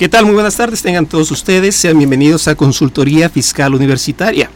[0.00, 0.24] ¿Qué tal?
[0.24, 4.50] Muy buenas tardes, tengan todos ustedes, sean bienvenidos a Consultoría Fiscal Universitaria.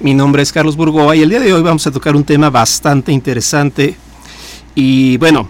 [0.00, 2.48] Mi nombre es Carlos Burgoa y el día de hoy vamos a tocar un tema
[2.48, 3.94] bastante interesante
[4.74, 5.46] y bueno,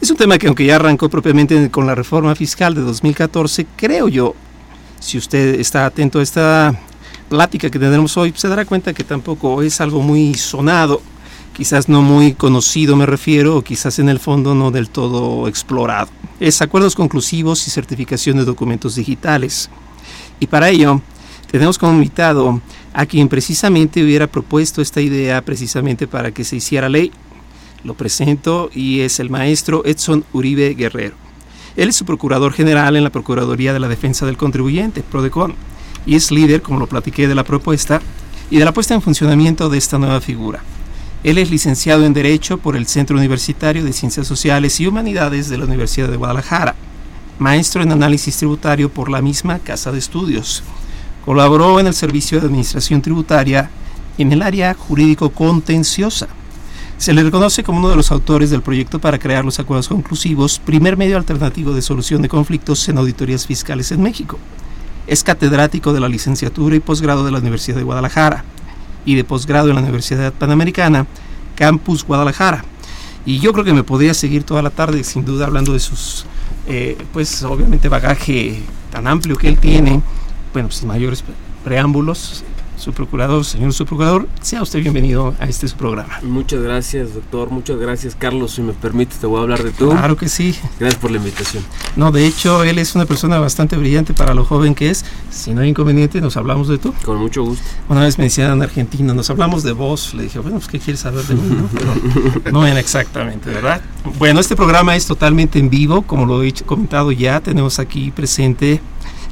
[0.00, 4.08] es un tema que aunque ya arrancó propiamente con la reforma fiscal de 2014, creo
[4.08, 4.34] yo,
[4.98, 6.74] si usted está atento a esta
[7.28, 11.02] plática que tendremos hoy, se dará cuenta que tampoco es algo muy sonado,
[11.60, 16.08] quizás no muy conocido me refiero, o quizás en el fondo no del todo explorado.
[16.40, 19.68] Es acuerdos conclusivos y certificación de documentos digitales.
[20.40, 21.02] Y para ello
[21.50, 22.62] tenemos como invitado
[22.94, 27.12] a quien precisamente hubiera propuesto esta idea precisamente para que se hiciera ley.
[27.84, 31.16] Lo presento y es el maestro Edson Uribe Guerrero.
[31.76, 35.54] Él es su procurador general en la Procuraduría de la Defensa del Contribuyente, PRODECON,
[36.06, 38.00] y es líder, como lo platiqué, de la propuesta
[38.50, 40.62] y de la puesta en funcionamiento de esta nueva figura.
[41.22, 45.58] Él es licenciado en Derecho por el Centro Universitario de Ciencias Sociales y Humanidades de
[45.58, 46.74] la Universidad de Guadalajara,
[47.38, 50.62] maestro en Análisis Tributario por la misma Casa de Estudios.
[51.22, 53.68] Colaboró en el Servicio de Administración Tributaria
[54.16, 56.26] en el área jurídico contenciosa.
[56.96, 60.58] Se le reconoce como uno de los autores del proyecto para crear los acuerdos conclusivos,
[60.58, 64.38] primer medio alternativo de solución de conflictos en auditorías fiscales en México.
[65.06, 68.42] Es catedrático de la licenciatura y posgrado de la Universidad de Guadalajara
[69.04, 71.06] y de posgrado en la Universidad Panamericana,
[71.54, 72.64] Campus Guadalajara.
[73.26, 76.24] Y yo creo que me podría seguir toda la tarde, sin duda, hablando de sus,
[76.66, 80.00] eh, pues obviamente, bagaje tan amplio que él tiene.
[80.52, 81.22] Bueno, sin mayores
[81.64, 82.44] preámbulos,
[82.80, 86.18] su procurador, señor subprocurador, sea usted bienvenido a este su programa.
[86.22, 87.50] Muchas gracias, doctor.
[87.50, 88.52] Muchas gracias, Carlos.
[88.52, 89.90] Si me permite, te voy a hablar de tú.
[89.90, 90.56] Claro que sí.
[90.78, 91.62] Gracias por la invitación.
[91.96, 95.04] No, de hecho, él es una persona bastante brillante para lo joven que es.
[95.30, 96.94] Si no hay inconveniente, nos hablamos de tú.
[97.04, 97.62] Con mucho gusto.
[97.88, 100.14] Una vez me decían en Argentina, nos hablamos de vos.
[100.14, 101.56] Le dije, bueno, pues, ¿qué quieres saber de mí?
[101.56, 101.68] No?
[101.72, 103.82] Pero no ven exactamente, ¿verdad?
[104.18, 107.40] Bueno, este programa es totalmente en vivo, como lo he comentado ya.
[107.40, 108.80] Tenemos aquí presente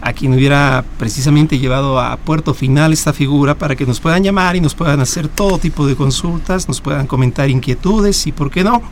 [0.00, 4.56] a quien hubiera precisamente llevado a puerto final esta figura para que nos puedan llamar
[4.56, 8.62] y nos puedan hacer todo tipo de consultas, nos puedan comentar inquietudes y, ¿por qué
[8.62, 8.82] no?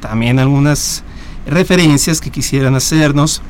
[0.00, 1.02] También algunas
[1.46, 3.42] referencias que quisieran hacernos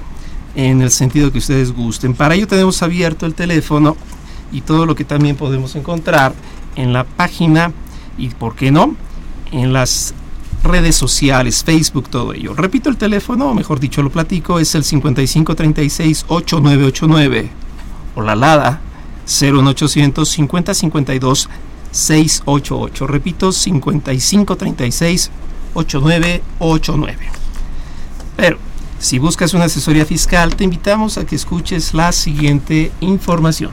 [0.54, 2.14] en el sentido que ustedes gusten.
[2.14, 3.96] Para ello tenemos abierto el teléfono
[4.52, 6.34] y todo lo que también podemos encontrar
[6.76, 7.72] en la página
[8.16, 8.96] y, ¿por qué no?
[9.52, 10.14] En las
[10.66, 12.54] redes sociales, Facebook, todo ello.
[12.54, 17.48] Repito el teléfono, o mejor dicho lo platico, es el 5536-8989
[18.14, 18.80] o la LADA
[19.26, 21.48] 01800 5052
[21.90, 23.06] 688.
[23.06, 25.30] Repito, 5536
[25.74, 27.18] 8989.
[28.36, 28.58] Pero
[28.98, 33.72] si buscas una asesoría fiscal, te invitamos a que escuches la siguiente información.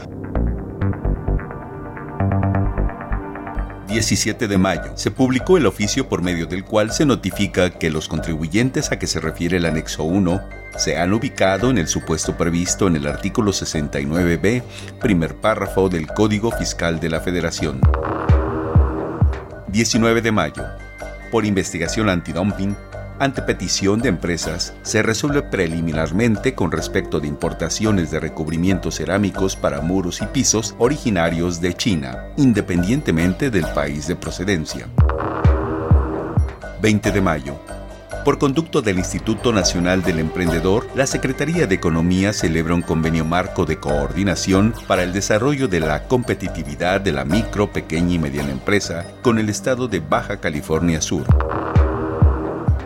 [4.01, 8.07] 17 de mayo, se publicó el oficio por medio del cual se notifica que los
[8.07, 10.41] contribuyentes a que se refiere el anexo 1
[10.75, 14.63] se han ubicado en el supuesto previsto en el artículo 69b,
[14.99, 17.79] primer párrafo del Código Fiscal de la Federación.
[19.67, 20.65] 19 de mayo.
[21.31, 22.75] Por investigación antidumping,
[23.21, 29.79] ante petición de empresas, se resuelve preliminarmente con respecto de importaciones de recubrimientos cerámicos para
[29.79, 34.87] muros y pisos originarios de China, independientemente del país de procedencia.
[36.81, 37.59] 20 de mayo.
[38.25, 43.65] Por conducto del Instituto Nacional del Emprendedor, la Secretaría de Economía celebra un convenio marco
[43.65, 49.05] de coordinación para el desarrollo de la competitividad de la micro, pequeña y mediana empresa
[49.21, 51.27] con el estado de Baja California Sur.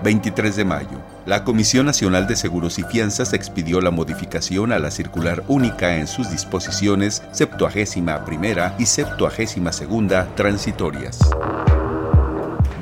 [0.05, 1.01] 23 de mayo.
[1.25, 6.05] La Comisión Nacional de Seguros y Fianzas expidió la modificación a la circular única en
[6.05, 11.17] sus disposiciones septuagésima primera y septuagésima segunda transitorias.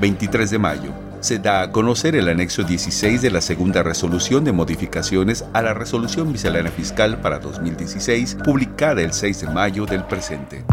[0.02, 0.92] 23 de mayo
[1.22, 5.74] se da a conocer el anexo 16 de la segunda resolución de modificaciones a la
[5.74, 10.66] resolución miscelánea fiscal para 2016, publicada el 6 de mayo del presente.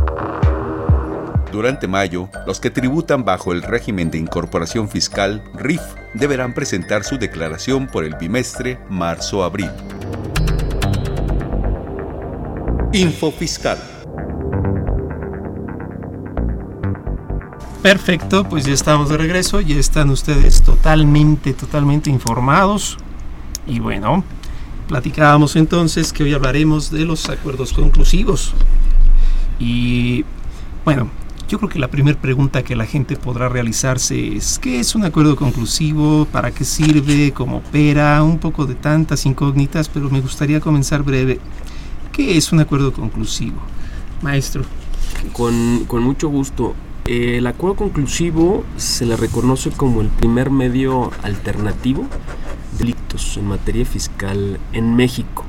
[1.53, 5.81] Durante mayo, los que tributan bajo el régimen de incorporación fiscal RIF
[6.15, 9.71] deberán presentar su declaración por el bimestre marzo-abril.
[12.93, 13.79] Info Fiscal.
[17.83, 22.97] Perfecto, pues ya estamos de regreso, ya están ustedes totalmente, totalmente informados.
[23.67, 24.23] Y bueno,
[24.87, 28.55] platicábamos entonces que hoy hablaremos de los acuerdos conclusivos.
[29.59, 30.25] Y
[30.85, 31.11] bueno,
[31.51, 35.05] yo creo que la primera pregunta que la gente podrá realizarse es ¿qué es un
[35.05, 36.25] acuerdo conclusivo?
[36.31, 37.33] ¿Para qué sirve?
[37.33, 38.23] ¿Cómo opera?
[38.23, 41.41] Un poco de tantas incógnitas, pero me gustaría comenzar breve.
[42.13, 43.61] ¿Qué es un acuerdo conclusivo?
[44.23, 44.63] Maestro.
[45.33, 46.77] Con, con mucho gusto.
[47.05, 52.07] El acuerdo conclusivo se le reconoce como el primer medio alternativo
[52.79, 55.45] de delitos en materia fiscal en México.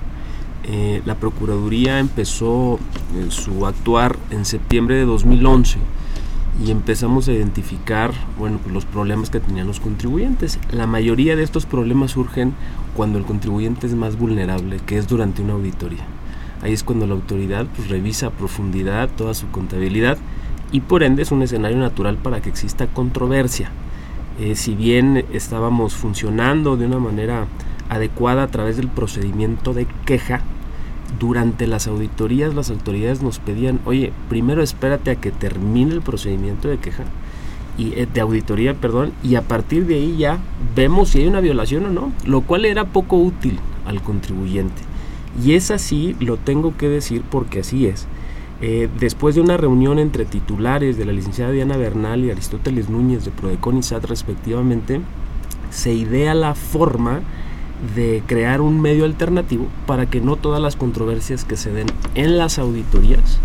[0.63, 2.79] Eh, la Procuraduría empezó
[3.15, 5.79] eh, su actuar en septiembre de 2011
[6.63, 10.59] y empezamos a identificar bueno, los problemas que tenían los contribuyentes.
[10.71, 12.53] La mayoría de estos problemas surgen
[12.95, 16.05] cuando el contribuyente es más vulnerable, que es durante una auditoría.
[16.61, 20.17] Ahí es cuando la autoridad pues, revisa a profundidad toda su contabilidad
[20.71, 23.71] y por ende es un escenario natural para que exista controversia.
[24.39, 27.47] Eh, si bien estábamos funcionando de una manera
[27.91, 30.41] adecuada a través del procedimiento de queja,
[31.19, 36.69] durante las auditorías las autoridades nos pedían, oye, primero espérate a que termine el procedimiento
[36.69, 37.03] de queja
[37.77, 40.39] y eh, de auditoría, perdón, y a partir de ahí ya
[40.73, 44.81] vemos si hay una violación o no, lo cual era poco útil al contribuyente.
[45.43, 48.07] Y es así, lo tengo que decir porque así es.
[48.61, 53.25] Eh, después de una reunión entre titulares de la licenciada Diana Bernal y Aristóteles Núñez
[53.25, 55.01] de Prodecon y SAT respectivamente,
[55.71, 57.21] se idea la forma
[57.95, 62.37] de crear un medio alternativo para que no todas las controversias que se den en
[62.37, 63.39] las auditorías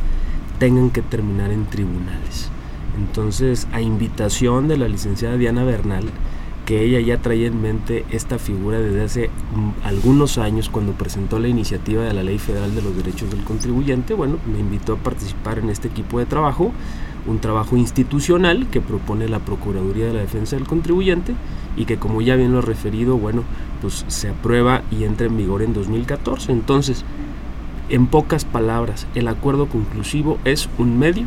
[0.58, 2.50] tengan que terminar en tribunales.
[2.96, 6.04] Entonces, a invitación de la licenciada Diana Bernal,
[6.64, 11.38] que ella ya traía en mente esta figura desde hace mm, algunos años cuando presentó
[11.38, 14.96] la iniciativa de la Ley Federal de los Derechos del Contribuyente, bueno, me invitó a
[14.96, 16.72] participar en este equipo de trabajo,
[17.26, 21.34] un trabajo institucional que propone la Procuraduría de la Defensa del Contribuyente
[21.76, 23.42] y que como ya bien lo he referido, bueno,
[23.80, 26.52] pues se aprueba y entra en vigor en 2014.
[26.52, 27.04] Entonces,
[27.88, 31.26] en pocas palabras, el acuerdo conclusivo es un medio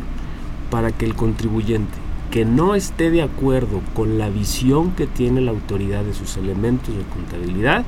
[0.70, 1.98] para que el contribuyente
[2.30, 6.94] que no esté de acuerdo con la visión que tiene la autoridad de sus elementos
[6.96, 7.84] de contabilidad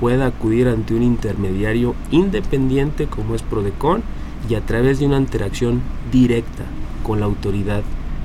[0.00, 4.02] pueda acudir ante un intermediario independiente como es Prodecon
[4.48, 6.64] y a través de una interacción directa
[7.02, 7.82] con la autoridad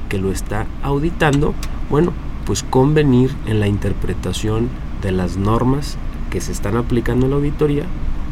[0.09, 1.53] que lo está auditando,
[1.89, 2.13] bueno,
[2.45, 4.69] pues convenir en la interpretación
[5.01, 5.97] de las normas
[6.29, 7.83] que se están aplicando en la auditoría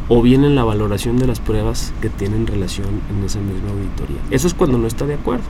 [0.08, 4.18] o bien en la valoración de las pruebas que tienen relación en esa misma auditoría.
[4.30, 5.44] Eso es cuando no está de acuerdo.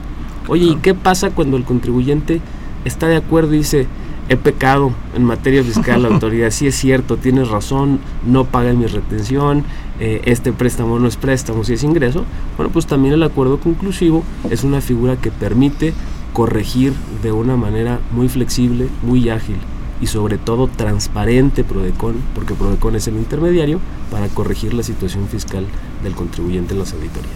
[0.47, 2.41] Oye, ¿y qué pasa cuando el contribuyente
[2.85, 3.87] está de acuerdo y dice,
[4.29, 8.87] he pecado en materia fiscal, la autoridad, sí es cierto, tienes razón, no paga mi
[8.87, 9.63] retención,
[9.99, 12.25] eh, este préstamo no es préstamo, si es ingreso?
[12.55, 15.93] Bueno, pues también el acuerdo conclusivo es una figura que permite
[16.33, 19.57] corregir de una manera muy flexible, muy ágil
[19.99, 23.79] y sobre todo transparente Prodecon, porque Prodecon es el intermediario
[24.11, 25.65] para corregir la situación fiscal
[26.03, 27.33] del contribuyente en las auditorías.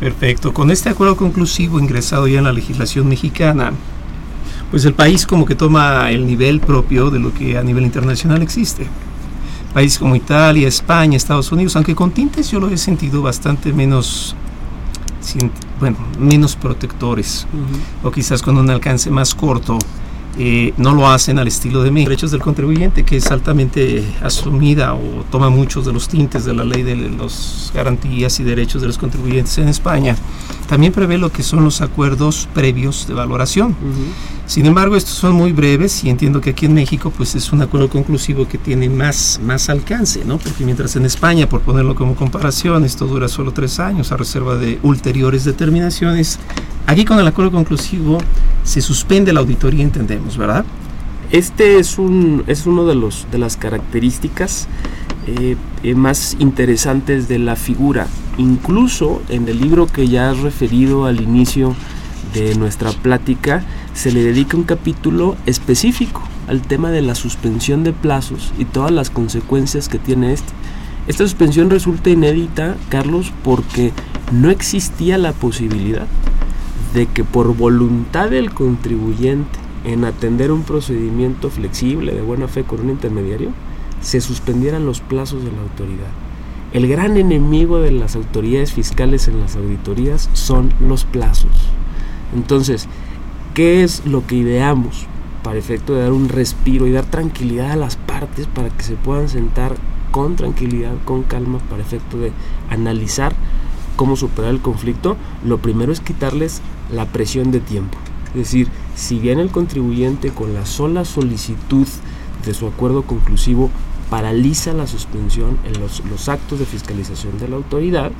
[0.00, 0.52] Perfecto.
[0.52, 3.72] Con este acuerdo conclusivo ingresado ya en la legislación mexicana,
[4.70, 8.42] pues el país como que toma el nivel propio de lo que a nivel internacional
[8.42, 8.86] existe.
[9.74, 14.36] Países como Italia, España, Estados Unidos, aunque con tintes yo lo he sentido bastante menos,
[15.80, 17.46] bueno, menos protectores,
[18.02, 19.78] o quizás con un alcance más corto
[20.36, 22.10] eh, no lo hacen al estilo de México.
[22.10, 26.64] Derechos del contribuyente, que es altamente asumida o toma muchos de los tintes de la
[26.64, 30.16] ley de las garantías y derechos de los contribuyentes en España,
[30.66, 33.76] también prevé lo que son los acuerdos previos de valoración.
[34.46, 37.62] Sin embargo, estos son muy breves y entiendo que aquí en México pues es un
[37.62, 40.38] acuerdo conclusivo que tiene más, más alcance, ¿no?
[40.38, 44.56] Porque mientras en España, por ponerlo como comparación, esto dura solo tres años a reserva
[44.56, 46.38] de ulteriores determinaciones,
[46.86, 48.18] aquí con el acuerdo conclusivo
[48.64, 50.64] se suspende la auditoría, entendemos, ¿verdad?
[51.30, 54.68] Este es, un, es uno de, los, de las características
[55.26, 58.06] eh, eh, más interesantes de la figura.
[58.38, 61.74] Incluso en el libro que ya has referido al inicio
[62.34, 63.64] de nuestra plática,
[63.94, 68.90] se le dedica un capítulo específico al tema de la suspensión de plazos y todas
[68.90, 70.52] las consecuencias que tiene este.
[71.06, 73.92] Esta suspensión resulta inédita, Carlos, porque
[74.32, 76.06] no existía la posibilidad
[76.94, 82.80] de que por voluntad del contribuyente en atender un procedimiento flexible de buena fe con
[82.80, 83.50] un intermediario,
[84.04, 86.10] se suspendieran los plazos de la autoridad.
[86.72, 91.52] El gran enemigo de las autoridades fiscales en las auditorías son los plazos.
[92.34, 92.86] Entonces,
[93.54, 95.06] ¿qué es lo que ideamos
[95.42, 98.94] para efecto de dar un respiro y dar tranquilidad a las partes para que se
[98.94, 99.76] puedan sentar
[100.10, 102.32] con tranquilidad, con calma, para efecto de
[102.68, 103.34] analizar
[103.96, 105.16] cómo superar el conflicto?
[105.44, 106.60] Lo primero es quitarles
[106.92, 107.96] la presión de tiempo.
[108.28, 111.86] Es decir, si bien el contribuyente con la sola solicitud
[112.44, 113.70] de su acuerdo conclusivo
[114.14, 118.12] paraliza la suspensión en los, los actos de fiscalización de la autoridad,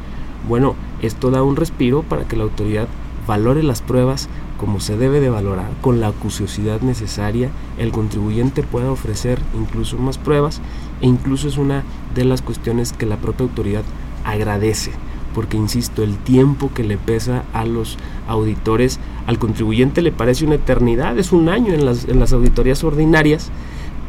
[0.49, 2.89] bueno, esto da un respiro para que la autoridad
[3.29, 8.91] valore las pruebas como se debe de valorar, con la acuciosidad necesaria, el contribuyente pueda
[8.91, 10.61] ofrecer incluso más pruebas
[11.01, 13.85] e incluso es una de las cuestiones que la propia autoridad
[14.25, 14.91] agradece,
[15.33, 18.99] porque insisto, el tiempo que le pesa a los auditores,
[19.29, 23.53] al contribuyente le parece una eternidad, es un año en las, en las auditorías ordinarias,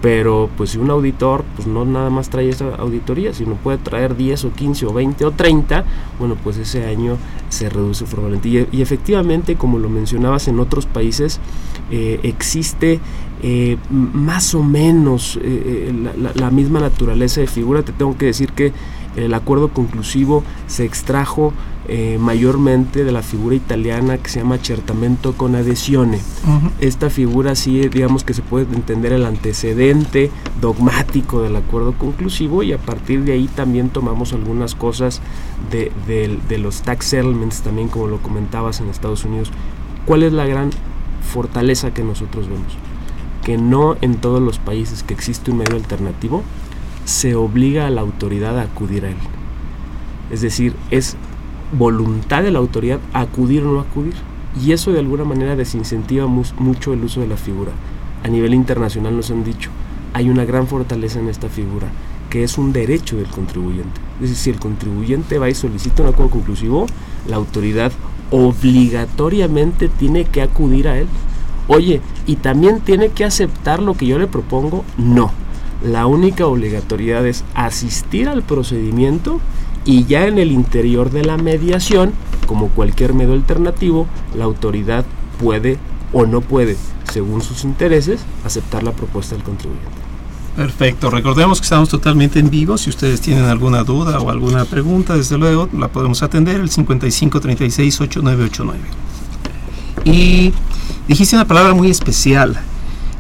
[0.02, 4.16] pero pues si un auditor pues no nada más trae esa auditoría, sino puede traer
[4.16, 5.84] 10 o 15 o 20 o 30,
[6.20, 7.18] bueno pues ese año
[7.50, 8.50] se reduce formalmente.
[8.50, 11.40] Y, y efectivamente, como lo mencionabas en otros países,
[11.92, 13.00] eh, existe
[13.44, 17.84] eh, más o menos eh, la, la misma naturaleza de figura.
[17.84, 18.74] Te tengo que decir que
[19.16, 21.54] el acuerdo conclusivo se extrajo
[21.88, 26.18] eh, mayormente de la figura italiana que se llama certamento con adhesione.
[26.18, 26.72] Uh -huh.
[26.80, 32.74] Esta figura sí, digamos que se puede entender el antecedente dogmático del acuerdo conclusivo y
[32.74, 35.22] a partir de ahí también tomamos algunas cosas
[35.70, 39.52] de, de, de los tax settlements también como lo comentabas en Estados Unidos.
[40.08, 40.72] ¿Cuál es la gran
[41.34, 42.78] fortaleza que nosotros vemos?
[43.44, 46.42] Que no en todos los países que existe un medio alternativo
[47.06, 49.18] se obliga a la autoridad a acudir a él.
[50.32, 51.16] Es decir, es
[51.72, 54.16] voluntad de la autoridad acudir o no acudir.
[54.62, 57.72] Y eso de alguna manera desincentiva mu mucho el uso de la figura.
[58.24, 59.70] A nivel internacional nos han dicho,
[60.14, 61.88] hay una gran fortaleza en esta figura,
[62.30, 64.02] que es un derecho del contribuyente.
[64.22, 66.86] Es decir, si el contribuyente va y solicita un acuerdo conclusivo,
[67.28, 67.92] la autoridad
[68.32, 71.08] obligatoriamente tiene que acudir a él.
[71.68, 74.84] Oye, ¿y también tiene que aceptar lo que yo le propongo?
[74.98, 75.32] No.
[75.86, 79.40] La única obligatoriedad es asistir al procedimiento
[79.86, 82.14] y ya en el interior de la mediación,
[82.48, 85.06] como cualquier medio alternativo, la autoridad
[85.40, 85.78] puede
[86.12, 86.76] o no puede,
[87.12, 89.92] según sus intereses, aceptar la propuesta del contribuyente.
[90.56, 92.80] Perfecto, recordemos que estamos totalmente en vivo.
[92.80, 97.40] Si ustedes tienen alguna duda o alguna pregunta, desde luego la podemos atender el 55
[97.40, 98.80] 36 8989.
[100.06, 100.52] Y
[101.08, 102.58] dijiste una palabra muy especial.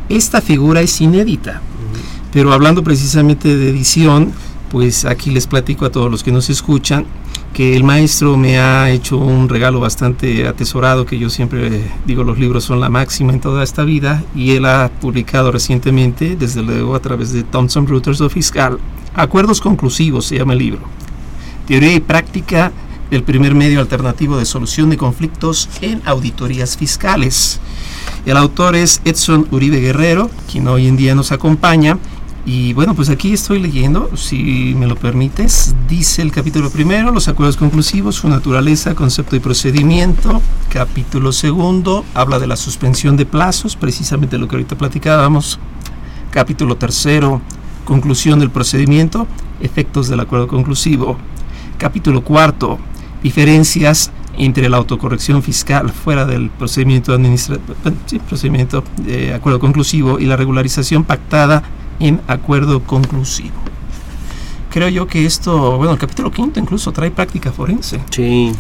[0.10, 1.62] Esta figura es inédita,
[2.36, 4.34] pero hablando precisamente de edición,
[4.70, 7.06] pues aquí les platico a todos los que nos escuchan
[7.54, 12.38] que el maestro me ha hecho un regalo bastante atesorado, que yo siempre digo los
[12.38, 16.94] libros son la máxima en toda esta vida, y él ha publicado recientemente, desde luego
[16.96, 18.80] a través de Thomson Reuters o Fiscal,
[19.13, 20.82] Acuerdos Conclusivos se llama el libro,
[21.65, 22.74] Teoría y Práctica
[23.10, 27.62] del primer medio alternativo de solución de conflictos en auditorías fiscales.
[28.25, 31.98] El autor es Edson Uribe Guerrero, quien hoy en día nos acompaña,
[32.47, 37.27] y bueno, pues aquí estoy leyendo, si me lo permites, dice el capítulo primero, los
[37.27, 40.43] acuerdos conclusivos, su naturaleza, concepto y procedimiento.
[40.69, 45.57] Capítulo segundo, habla de la suspensión de plazos, precisamente lo que ahorita platicábamos.
[46.29, 47.41] Capítulo tercero,
[47.83, 49.25] conclusión del procedimiento,
[49.59, 51.17] efectos del acuerdo conclusivo.
[51.79, 52.77] Capítulo cuarto,
[53.23, 57.73] diferencias entre la autocorrección fiscal fuera del procedimiento administrativo,
[58.27, 61.63] procedimiento de acuerdo conclusivo y la regularización pactada
[61.99, 63.55] en acuerdo conclusivo.
[64.71, 67.99] Creo yo que esto, bueno, el capítulo quinto incluso trae práctica forense.
[68.09, 68.51] Sí.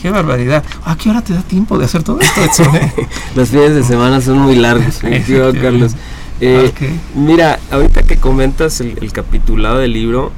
[0.00, 0.62] Qué barbaridad.
[0.84, 2.62] ¿A qué hora te da tiempo de hacer todo esto?
[3.34, 5.94] Los fines de semana son muy largos, Carlos.
[6.40, 6.70] Eh,
[7.14, 10.32] Mira, ahorita que comentas el, el capitulado del libro,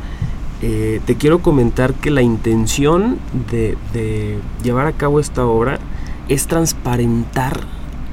[0.63, 3.19] eh, te quiero comentar que la intención
[3.51, 5.81] de, de llevar a cabo esta obra
[6.29, 7.67] es transparentar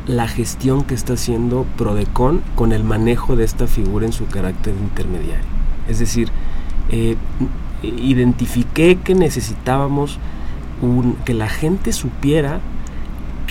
[0.07, 4.73] la gestión que está haciendo Prodecon con el manejo de esta figura en su carácter
[4.75, 5.45] intermediario.
[5.87, 6.29] Es decir,
[6.89, 7.15] eh,
[7.81, 10.19] identifiqué que necesitábamos
[11.23, 12.59] que la gente supiera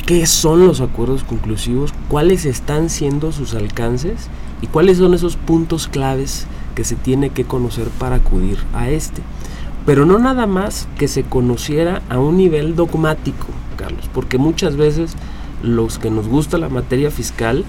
[0.06, 4.28] qué son los acuerdos conclusivos, cuáles están siendo sus alcances
[4.60, 9.22] y cuáles son esos puntos claves que se tiene que conocer para acudir a este.
[9.86, 15.16] Pero no nada más que se conociera a un nivel dogmático, Carlos, porque muchas veces
[15.62, 17.64] los que nos gusta la materia fiscal,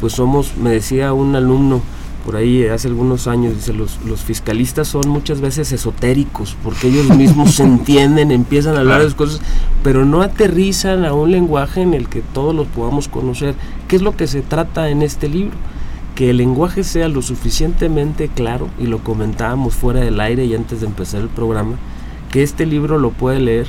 [0.00, 1.80] pues somos, me decía un alumno
[2.26, 7.08] por ahí hace algunos años, dice, los, los fiscalistas son muchas veces esotéricos, porque ellos
[7.16, 9.40] mismos se entienden, empiezan a hablar de las cosas,
[9.84, 13.54] pero no aterrizan a un lenguaje en el que todos los podamos conocer.
[13.86, 15.56] ¿Qué es lo que se trata en este libro?
[16.16, 20.80] Que el lenguaje sea lo suficientemente claro, y lo comentábamos fuera del aire y antes
[20.80, 21.76] de empezar el programa,
[22.32, 23.68] que este libro lo puede leer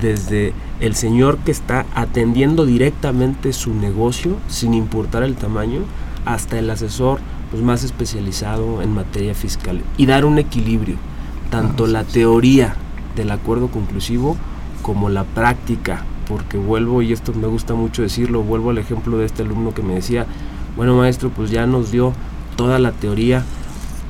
[0.00, 5.80] desde el señor que está atendiendo directamente su negocio, sin importar el tamaño,
[6.24, 7.20] hasta el asesor
[7.50, 9.82] pues, más especializado en materia fiscal.
[9.96, 10.96] Y dar un equilibrio,
[11.50, 12.74] tanto la teoría
[13.16, 14.36] del acuerdo conclusivo
[14.82, 19.26] como la práctica, porque vuelvo, y esto me gusta mucho decirlo, vuelvo al ejemplo de
[19.26, 20.26] este alumno que me decía,
[20.76, 22.12] bueno maestro, pues ya nos dio
[22.56, 23.44] toda la teoría,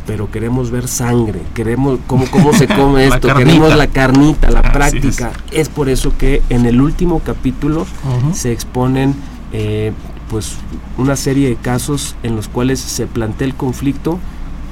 [0.06, 3.50] pero queremos ver sangre, queremos cómo, cómo se come esto, carnita.
[3.50, 5.32] queremos la carnita, la Así práctica.
[5.50, 5.68] Es.
[5.68, 7.86] por eso que en el último capítulo
[8.32, 9.14] se exponen
[9.52, 9.92] eh,
[10.30, 10.54] pues
[10.98, 14.18] una serie de casos en los cuales se plantea el conflicto,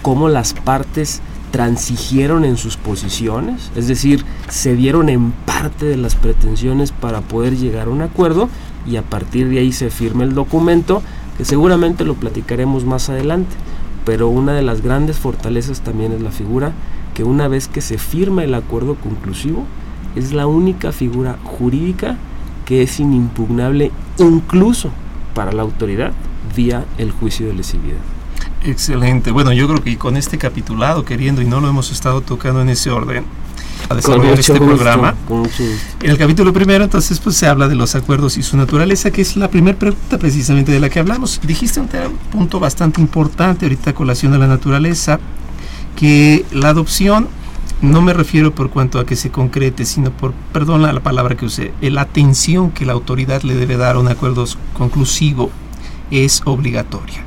[0.02, 1.20] cómo las partes
[1.50, 7.56] transigieron en sus posiciones, es decir, se dieron en parte de las pretensiones para poder
[7.56, 8.48] llegar a un acuerdo
[8.86, 11.02] y a partir de ahí se firma el documento,
[11.36, 13.54] que seguramente lo platicaremos más adelante,
[14.04, 16.72] pero una de las grandes fortalezas también es la figura
[17.14, 19.66] que una vez que se firma el acuerdo conclusivo,
[20.16, 22.16] es la única figura jurídica
[22.64, 24.90] que es inimpugnable incluso
[25.34, 26.12] para la autoridad
[26.54, 27.98] vía el juicio de lesividad.
[28.64, 29.30] Excelente.
[29.30, 32.68] Bueno, yo creo que con este capitulado, queriendo y no lo hemos estado tocando en
[32.68, 33.24] ese orden,
[33.88, 35.14] a desarrollar este gusto, programa.
[36.00, 39.22] En el capítulo primero, entonces, pues se habla de los acuerdos y su naturaleza, que
[39.22, 41.40] es la primera pregunta precisamente de la que hablamos.
[41.42, 41.88] Dijiste un
[42.30, 45.18] punto bastante importante ahorita colación de la naturaleza,
[45.96, 47.28] que la adopción,
[47.82, 51.36] no me refiero por cuanto a que se concrete, sino por, perdón la, la palabra
[51.36, 55.50] que usé, eh, la atención que la autoridad le debe dar a un acuerdo conclusivo
[56.10, 57.24] es obligatoria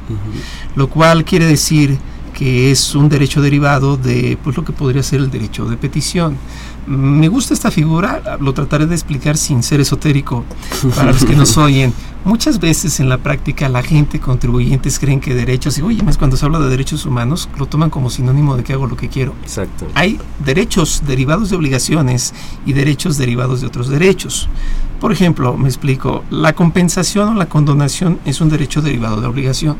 [0.76, 1.98] lo cual quiere decir
[2.34, 6.38] que es un derecho derivado de pues lo que podría ser el derecho de petición.
[6.86, 10.44] Me gusta esta figura, lo trataré de explicar sin ser esotérico
[10.96, 11.94] para los que nos oyen.
[12.26, 16.38] Muchas veces en la práctica la gente, contribuyentes creen que derechos, y oye, más cuando
[16.38, 19.34] se habla de derechos humanos, lo toman como sinónimo de que hago lo que quiero.
[19.44, 19.88] Exacto.
[19.94, 22.34] Hay derechos derivados de obligaciones
[22.66, 24.50] y derechos derivados de otros derechos.
[25.02, 29.76] Por ejemplo, me explico, la compensación o la condonación es un derecho derivado de obligación.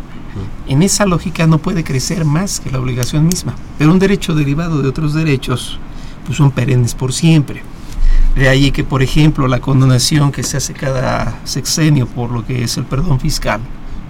[0.68, 4.82] En esa lógica no puede crecer más que la obligación misma, pero un derecho derivado
[4.82, 5.80] de otros derechos
[6.26, 7.62] pues son perennes por siempre.
[8.36, 12.64] De ahí que, por ejemplo, la condonación que se hace cada sexenio por lo que
[12.64, 13.62] es el perdón fiscal,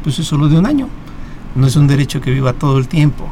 [0.02, 0.88] pues es solo de un año.
[1.56, 3.30] No es un derecho que viva todo el tiempo.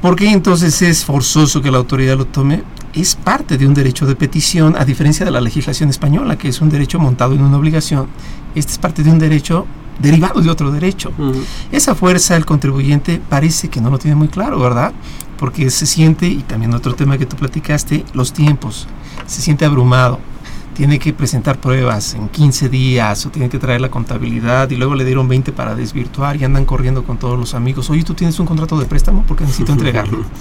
[0.00, 2.62] ¿Por qué entonces es forzoso que la autoridad lo tome?
[2.94, 6.60] Es parte de un derecho de petición, a diferencia de la legislación española, que es
[6.60, 8.06] un derecho montado en una obligación.
[8.54, 9.66] Este es parte de un derecho
[9.98, 11.12] derivado de otro derecho.
[11.72, 14.92] Esa fuerza el contribuyente parece que no lo tiene muy claro, ¿verdad?
[15.38, 18.86] Porque se siente, y también otro tema que tú platicaste, los tiempos.
[19.26, 20.18] Se siente abrumado.
[20.74, 24.96] Tiene que presentar pruebas en 15 días o tiene que traer la contabilidad y luego
[24.96, 27.90] le dieron 20 para desvirtuar y andan corriendo con todos los amigos.
[27.90, 30.24] Oye, tú tienes un contrato de préstamo porque necesito entregarlo.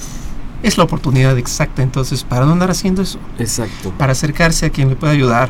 [0.64, 3.20] Es la oportunidad exacta entonces para no andar haciendo eso.
[3.38, 3.92] Exacto.
[3.98, 5.50] Para acercarse a quien le pueda ayudar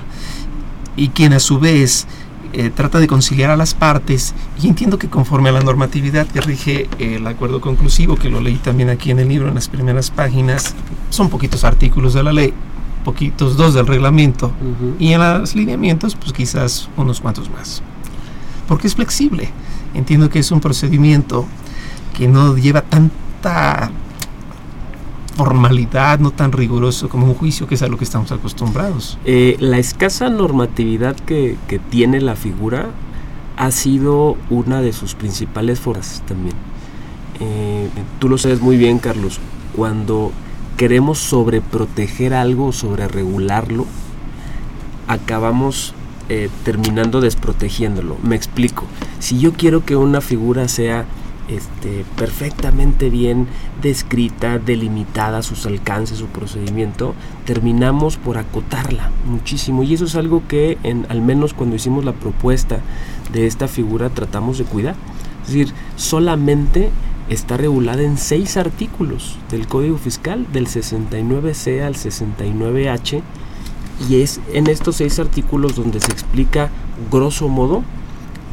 [0.96, 2.08] y quien a su vez
[2.54, 6.40] eh, trata de conciliar a las partes y entiendo que conforme a la normatividad que
[6.40, 10.12] rige el acuerdo conclusivo, que lo leí también aquí en el libro en las primeras
[10.12, 10.76] páginas,
[11.10, 12.54] son poquitos artículos de la ley,
[13.04, 14.52] poquitos dos del reglamento
[15.00, 17.82] y en los lineamientos pues quizás unos cuantos más.
[18.68, 19.50] Porque es flexible.
[19.94, 21.46] Entiendo que es un procedimiento
[22.16, 23.92] que no lleva tanta
[25.36, 29.18] formalidad, no tan riguroso como un juicio, que es a lo que estamos acostumbrados.
[29.26, 31.58] Eh, la escasa normatividad que,
[31.90, 32.90] tiene la figura
[33.58, 36.56] ha sido una de sus principales fuerzas también.
[37.40, 39.40] Eh, tú lo sabes muy bien, Carlos,
[39.76, 40.32] cuando
[40.78, 43.86] queremos sobreproteger algo, sobre regularlo,
[45.08, 45.94] acabamos
[46.30, 48.18] eh, terminando desprotegiéndolo.
[48.24, 48.86] Me explico.
[49.20, 51.06] Si yo quiero que una figura sea
[51.48, 53.48] este, perfectamente bien
[53.82, 59.84] descrita, delimitada, sus alcances, su procedimiento, terminamos por acotarla muchísimo.
[59.84, 62.80] Y eso es algo que, en, al menos cuando hicimos la propuesta
[63.32, 64.96] de esta figura, tratamos de cuidar.
[65.42, 66.90] Es decir, solamente
[67.30, 73.22] está regulada en seis artículos del Código Fiscal, del 69C al 69H,
[74.10, 76.70] y es en estos seis artículos donde se explica
[77.12, 77.84] grosso modo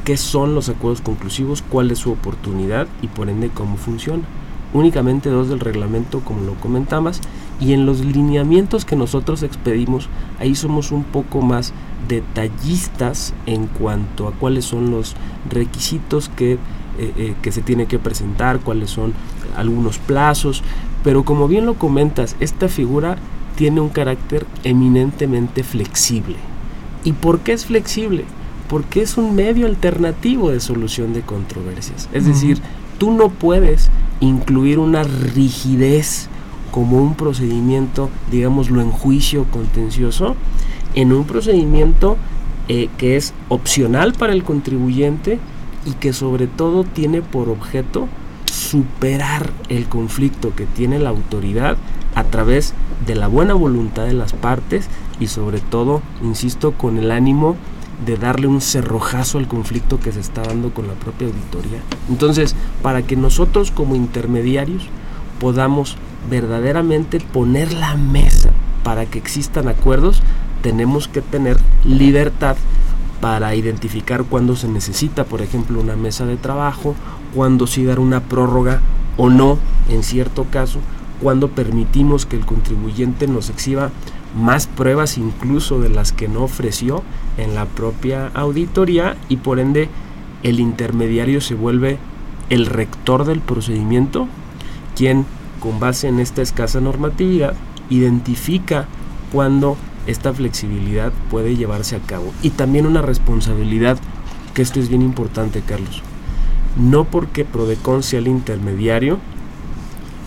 [0.05, 4.25] qué son los acuerdos conclusivos, cuál es su oportunidad y por ende cómo funciona.
[4.73, 7.21] Únicamente dos del reglamento, como lo comentabas,
[7.61, 10.09] y en los lineamientos que nosotros expedimos,
[10.39, 11.73] ahí somos un poco más
[12.09, 15.15] detallistas en cuanto a cuáles son los
[15.51, 16.59] requisitos que, eh,
[16.99, 19.13] eh, que se tiene que presentar, cuáles son
[19.57, 20.63] algunos plazos,
[21.03, 23.17] pero como bien lo comentas, esta figura
[23.57, 26.37] tiene un carácter eminentemente flexible.
[27.05, 28.25] ¿Y por qué es flexible?
[28.71, 32.09] Porque es un medio alternativo de solución de controversias.
[32.13, 32.63] Es decir,
[32.99, 36.29] tú no puedes incluir una rigidez
[36.71, 40.37] como un procedimiento, digámoslo, en juicio contencioso,
[40.95, 42.17] en un procedimiento
[42.69, 45.41] eh, que es opcional para el contribuyente
[45.85, 48.07] y que sobre todo tiene por objeto
[48.45, 51.77] superar el conflicto que tiene la autoridad
[52.15, 52.75] a través
[53.07, 57.57] de la buena voluntad de las partes y sobre todo, insisto, con el ánimo
[58.05, 61.81] de darle un cerrojazo al conflicto que se está dando con la propia auditoría.
[62.09, 64.85] Entonces, para que nosotros como intermediarios
[65.39, 65.97] podamos
[66.29, 68.51] verdaderamente poner la mesa
[68.83, 70.23] para que existan acuerdos,
[70.63, 72.57] tenemos que tener libertad
[73.21, 76.95] para identificar cuándo se necesita, por ejemplo, una mesa de trabajo,
[77.35, 78.81] cuándo sí dar una prórroga
[79.17, 79.59] o no,
[79.91, 80.79] en cierto caso,
[81.21, 83.91] cuando permitimos que el contribuyente nos exhiba
[84.35, 87.03] más pruebas incluso de las que no ofreció
[87.37, 89.89] en la propia auditoría y por ende
[90.43, 91.99] el intermediario se vuelve
[92.49, 94.29] el rector del procedimiento,
[94.97, 95.27] quien
[95.61, 97.55] con base en esta escasa normatividad
[97.91, 98.87] identifica
[99.33, 102.33] cuando esta flexibilidad puede llevarse a cabo.
[102.43, 103.99] Y también una responsabilidad,
[104.55, 106.03] que esto es bien importante, Carlos.
[106.77, 109.19] No porque Prodecon sea el intermediario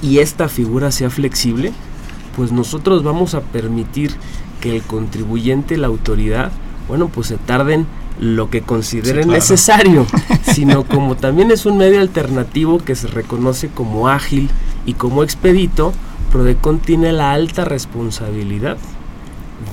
[0.02, 1.74] y esta figura sea flexible,
[2.36, 4.12] pues nosotros vamos a permitir
[4.62, 6.52] que el contribuyente la autoridad,
[6.88, 7.86] bueno, pues se tarden
[8.20, 10.06] lo que consideren necesario,
[10.54, 14.50] sino como también es un medio alternativo que se reconoce como ágil
[14.86, 15.94] y como expedito,
[16.32, 18.78] Prodecon tiene la alta responsabilidad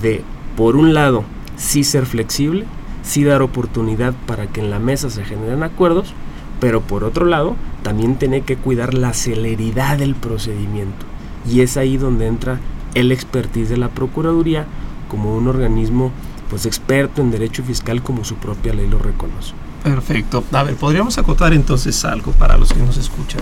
[0.03, 0.23] de,
[0.57, 1.25] por un lado,
[1.57, 2.65] sí ser flexible,
[3.03, 6.13] sí dar oportunidad para que en la mesa se generen acuerdos,
[6.61, 11.10] pero por otro lado, también tiene que cuidar la celeridad del procedimiento.
[11.51, 12.61] Y es ahí donde entra
[12.95, 14.67] el expertise de la Procuraduría
[15.09, 16.13] como un organismo
[16.49, 19.55] pues experto en derecho fiscal como su propia ley lo reconoce.
[19.85, 20.45] Perfecto.
[20.53, 23.41] A ver, podríamos acotar entonces algo para los que nos escuchan.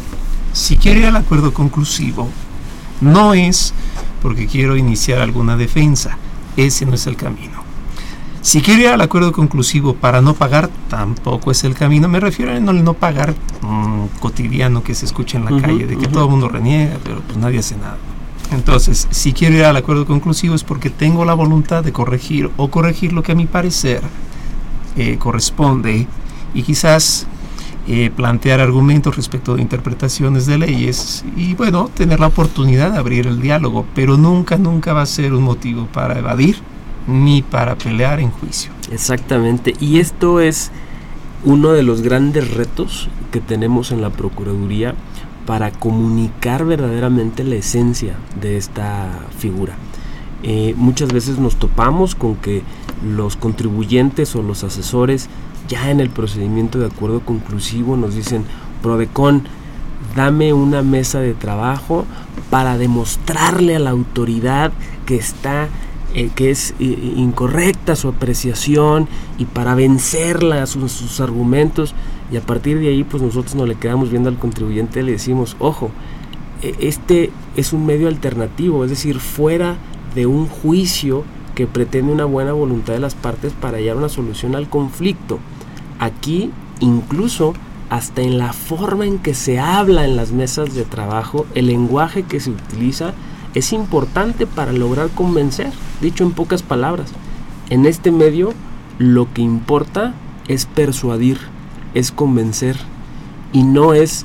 [0.52, 2.28] Si quiero ir al acuerdo conclusivo,
[3.00, 3.72] no es
[4.22, 6.18] porque quiero iniciar alguna defensa.
[6.56, 7.67] Ese no es el camino.
[8.40, 12.08] Si quiero ir al acuerdo conclusivo para no pagar, tampoco es el camino.
[12.08, 15.96] Me refiero a no, no pagar mm, cotidiano que se escucha en la calle, de
[15.98, 17.98] que todo el mundo reniega, pero pues nadie hace nada.
[18.52, 22.70] Entonces, si quiero ir al acuerdo conclusivo es porque tengo la voluntad de corregir o
[22.70, 24.02] corregir lo que a mi parecer
[24.96, 26.06] eh, corresponde
[26.54, 27.26] y quizás
[27.86, 33.26] eh, plantear argumentos respecto de interpretaciones de leyes y bueno, tener la oportunidad de abrir
[33.26, 36.56] el diálogo, pero nunca, nunca va a ser un motivo para evadir
[37.08, 38.70] ni para pelear en juicio.
[38.92, 40.70] Exactamente, y esto es
[41.44, 44.94] uno de los grandes retos que tenemos en la Procuraduría
[45.46, 49.74] para comunicar verdaderamente la esencia de esta figura.
[50.42, 52.62] Eh, muchas veces nos topamos con que
[53.04, 55.28] los contribuyentes o los asesores
[55.68, 58.44] ya en el procedimiento de acuerdo conclusivo nos dicen,
[58.82, 59.44] Prodecon,
[60.14, 62.04] dame una mesa de trabajo
[62.50, 64.72] para demostrarle a la autoridad
[65.06, 65.68] que está
[66.14, 71.94] eh, que es eh, incorrecta su apreciación y para vencerla sus, sus, argumentos
[72.32, 75.56] y a partir de ahí pues nosotros no le quedamos viendo al contribuyente le decimos
[75.58, 75.90] ojo
[76.62, 79.76] e, este es un medio alternativo es decir fuera
[80.14, 81.24] de un juicio
[81.58, 85.40] que pretende una buena voluntad de las partes para hallar una solución al conflicto.
[85.98, 87.52] Aquí incluso
[87.90, 92.22] hasta en la forma en que se habla en las mesas de trabajo el lenguaje
[92.22, 93.12] que se utiliza
[93.58, 95.72] es importante para lograr convencer.
[96.00, 97.10] Dicho en pocas palabras,
[97.70, 98.54] en este medio
[98.98, 100.14] lo que importa
[100.46, 101.38] es persuadir,
[101.94, 102.76] es convencer
[103.52, 104.24] y no es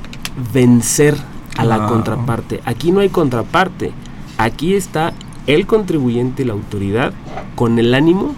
[0.52, 1.16] vencer
[1.56, 2.60] a la contraparte.
[2.64, 3.92] Aquí no hay contraparte.
[4.38, 5.12] Aquí está
[5.46, 7.12] el contribuyente y la autoridad
[7.54, 8.34] con el ánimo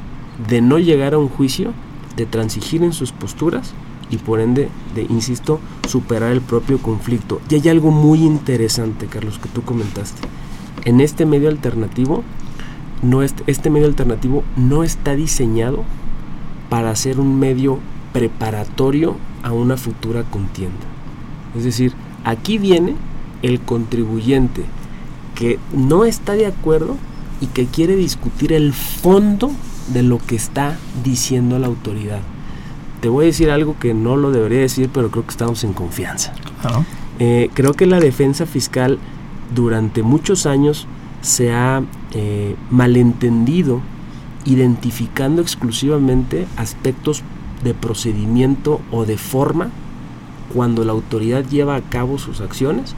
[0.48, 1.72] de no llegar a un juicio,
[2.16, 3.72] de transigir en sus posturas
[4.10, 7.40] y por ende de, insisto, superar el propio conflicto.
[7.48, 10.20] Y hay algo muy interesante, Carlos, que tú comentaste.
[10.86, 12.22] En este medio alternativo,
[13.02, 15.82] no este medio alternativo no está diseñado
[16.70, 17.80] para ser un medio
[18.12, 20.86] preparatorio a una futura contienda.
[21.56, 21.92] Es decir,
[22.24, 22.94] aquí viene
[23.42, 24.64] el contribuyente
[25.34, 26.96] que no está de acuerdo
[27.40, 29.50] y que quiere discutir el fondo
[29.92, 32.20] de lo que está diciendo la autoridad.
[33.00, 35.72] Te voy a decir algo que no lo debería decir, pero creo que estamos en
[35.72, 36.32] confianza.
[37.18, 39.00] Eh, creo que la defensa fiscal
[39.54, 40.86] durante muchos años
[41.20, 41.82] se ha
[42.12, 43.80] eh, malentendido
[44.46, 47.22] identificando exclusivamente aspectos
[47.64, 49.70] de procedimiento o de forma
[50.54, 52.94] cuando la autoridad lleva a cabo sus acciones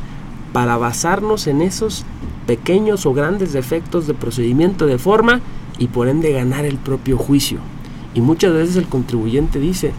[0.53, 2.05] para basarnos en esos
[2.47, 5.41] pequeños o grandes defectos de procedimiento de forma
[5.79, 7.59] y por ende ganar el propio juicio.
[8.15, 9.93] Y muchas veces el contribuyente dice,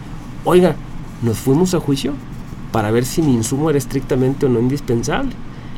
[0.44, 0.76] oiga,
[1.22, 2.12] nos fuimos a juicio
[2.72, 5.32] para ver si mi insumo era estrictamente o no indispensable.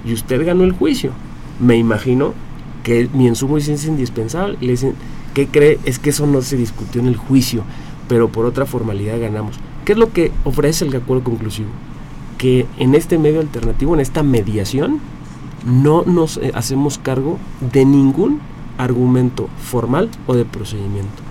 [0.05, 1.13] Y usted ganó el juicio.
[1.61, 2.35] Me imagino
[2.83, 4.59] que mi insumo es indispensable.
[4.61, 4.95] Le dicen,
[5.35, 5.79] ¿qué cree?
[5.85, 7.63] Es que eso no se discutió en el juicio,
[8.09, 9.59] pero por otra formalidad ganamos.
[9.85, 11.71] ¿Qué es lo que ofrece el acuerdo conclusivo?
[12.39, 15.01] Que en este medio alternativo, en esta mediación,
[15.65, 17.39] no nos eh, hacemos cargo
[17.73, 18.41] de ningún
[18.79, 21.23] argumento formal o de procedimiento.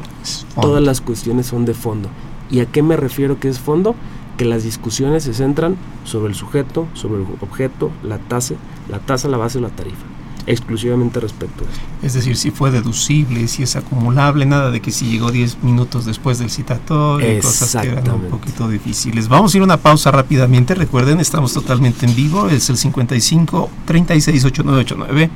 [0.59, 2.09] Todas las cuestiones son de fondo.
[2.49, 3.95] ¿Y a qué me refiero que es fondo?
[4.41, 8.55] Que las discusiones se centran sobre el sujeto, sobre el objeto, la tasa,
[8.89, 10.01] la tasa, la base o la tarifa
[10.47, 11.81] exclusivamente respecto a eso.
[12.01, 16.05] Es decir, si fue deducible, si es acumulable, nada de que si llegó 10 minutos
[16.05, 19.27] después del citatorio, cosas que eran un poquito difíciles.
[19.27, 20.73] Vamos a ir a una pausa rápidamente.
[20.73, 25.29] Recuerden, estamos totalmente en vivo, es el 55 36 8989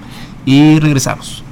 [0.47, 1.43] y regresamos.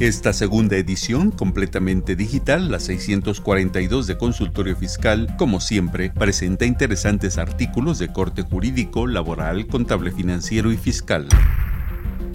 [0.00, 7.98] Esta segunda edición, completamente digital, la 642 de Consultorio Fiscal, como siempre, presenta interesantes artículos
[7.98, 11.28] de corte jurídico, laboral, contable financiero y fiscal.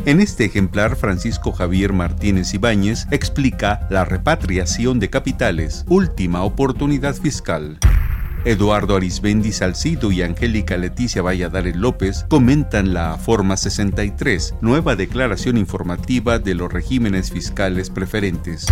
[0.05, 7.79] En este ejemplar, Francisco Javier Martínez Ibáñez explica la repatriación de capitales, última oportunidad fiscal.
[8.45, 16.37] Eduardo Arisbendi Salcido y Angélica Leticia Valladares López comentan la Forma 63, nueva declaración informativa
[16.37, 18.67] de los regímenes fiscales preferentes.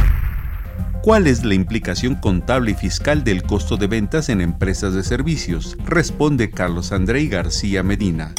[1.01, 5.75] ¿Cuál es la implicación contable y fiscal del costo de ventas en empresas de servicios?
[5.85, 8.31] Responde Carlos André García Medina.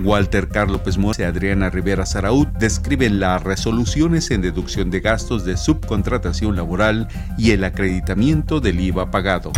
[0.00, 5.56] Walter Carlos Pesmoa y Adriana Rivera Saraud describen las resoluciones en deducción de gastos de
[5.56, 9.50] subcontratación laboral y el acreditamiento del IVA pagado.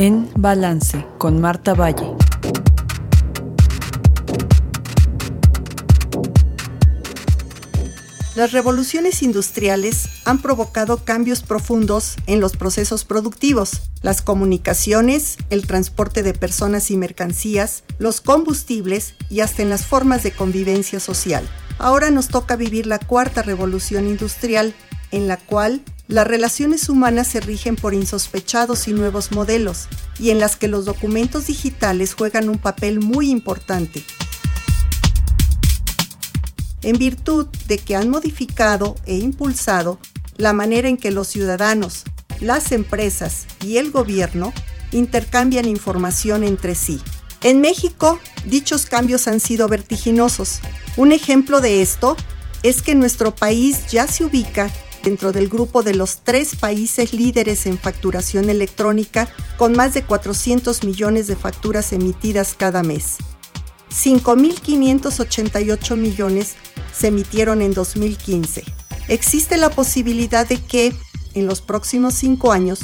[0.00, 2.16] en Balance con Marta Valle.
[8.34, 16.22] Las revoluciones industriales han provocado cambios profundos en los procesos productivos, las comunicaciones, el transporte
[16.22, 21.46] de personas y mercancías, los combustibles y hasta en las formas de convivencia social.
[21.76, 24.72] Ahora nos toca vivir la cuarta revolución industrial,
[25.10, 29.86] en la cual las relaciones humanas se rigen por insospechados y nuevos modelos,
[30.18, 34.02] y en las que los documentos digitales juegan un papel muy importante.
[36.82, 40.00] En virtud de que han modificado e impulsado
[40.36, 42.02] la manera en que los ciudadanos,
[42.40, 44.52] las empresas y el gobierno
[44.90, 47.00] intercambian información entre sí.
[47.40, 50.58] En México, dichos cambios han sido vertiginosos.
[50.96, 52.16] Un ejemplo de esto
[52.64, 54.70] es que nuestro país ya se ubica
[55.02, 60.84] dentro del grupo de los tres países líderes en facturación electrónica, con más de 400
[60.84, 63.18] millones de facturas emitidas cada mes.
[63.90, 66.54] 5.588 millones
[66.96, 68.62] se emitieron en 2015.
[69.08, 70.94] Existe la posibilidad de que,
[71.34, 72.82] en los próximos cinco años,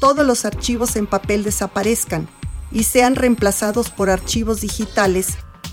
[0.00, 2.28] todos los archivos en papel desaparezcan
[2.72, 5.28] y sean reemplazados por archivos digitales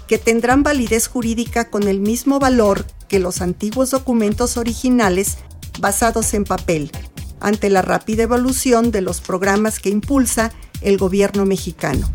[0.07, 5.37] que tendrán validez jurídica con el mismo valor que los antiguos documentos originales
[5.79, 6.91] basados en papel,
[7.39, 12.09] ante la rápida evolución de los programas que impulsa el gobierno mexicano.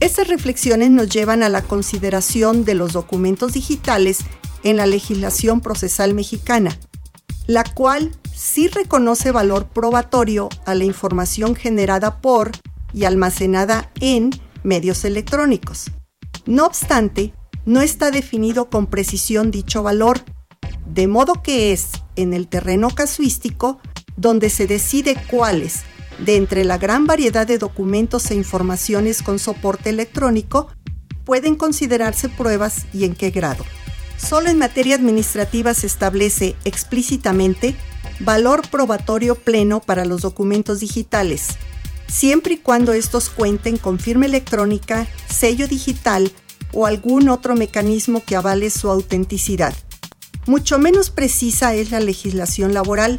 [0.00, 4.18] Estas reflexiones nos llevan a la consideración de los documentos digitales
[4.64, 6.76] en la legislación procesal mexicana,
[7.46, 12.50] la cual sí reconoce valor probatorio a la información generada por
[12.92, 14.30] y almacenada en
[14.64, 15.90] medios electrónicos.
[16.46, 17.32] No obstante,
[17.64, 20.20] no está definido con precisión dicho valor,
[20.86, 23.80] de modo que es en el terreno casuístico
[24.16, 25.82] donde se decide cuáles,
[26.18, 30.68] de entre la gran variedad de documentos e informaciones con soporte electrónico,
[31.24, 33.64] pueden considerarse pruebas y en qué grado.
[34.16, 37.74] Solo en materia administrativa se establece explícitamente
[38.20, 41.48] valor probatorio pleno para los documentos digitales,
[42.06, 46.30] siempre y cuando estos cuenten con firma electrónica, sello digital
[46.72, 49.74] o algún otro mecanismo que avale su autenticidad.
[50.46, 53.18] Mucho menos precisa es la legislación laboral,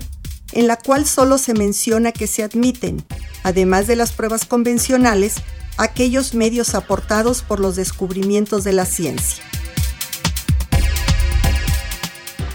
[0.51, 3.03] en la cual solo se menciona que se admiten,
[3.43, 5.35] además de las pruebas convencionales,
[5.77, 9.43] aquellos medios aportados por los descubrimientos de la ciencia.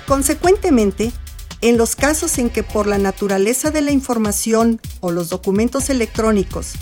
[0.07, 1.13] Consecuentemente,
[1.61, 6.75] en los casos en que por la naturaleza de la información o los documentos electrónicos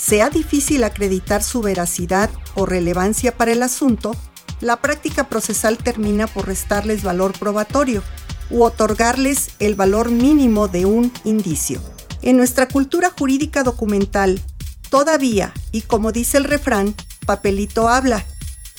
[0.00, 4.16] sea difícil acreditar su veracidad o relevancia para el asunto,
[4.60, 8.02] la práctica procesal termina por restarles valor probatorio
[8.48, 11.80] u otorgarles el valor mínimo de un indicio.
[12.22, 14.40] En nuestra cultura jurídica documental,
[14.88, 16.94] todavía, y como dice el refrán,
[17.26, 18.24] papelito habla,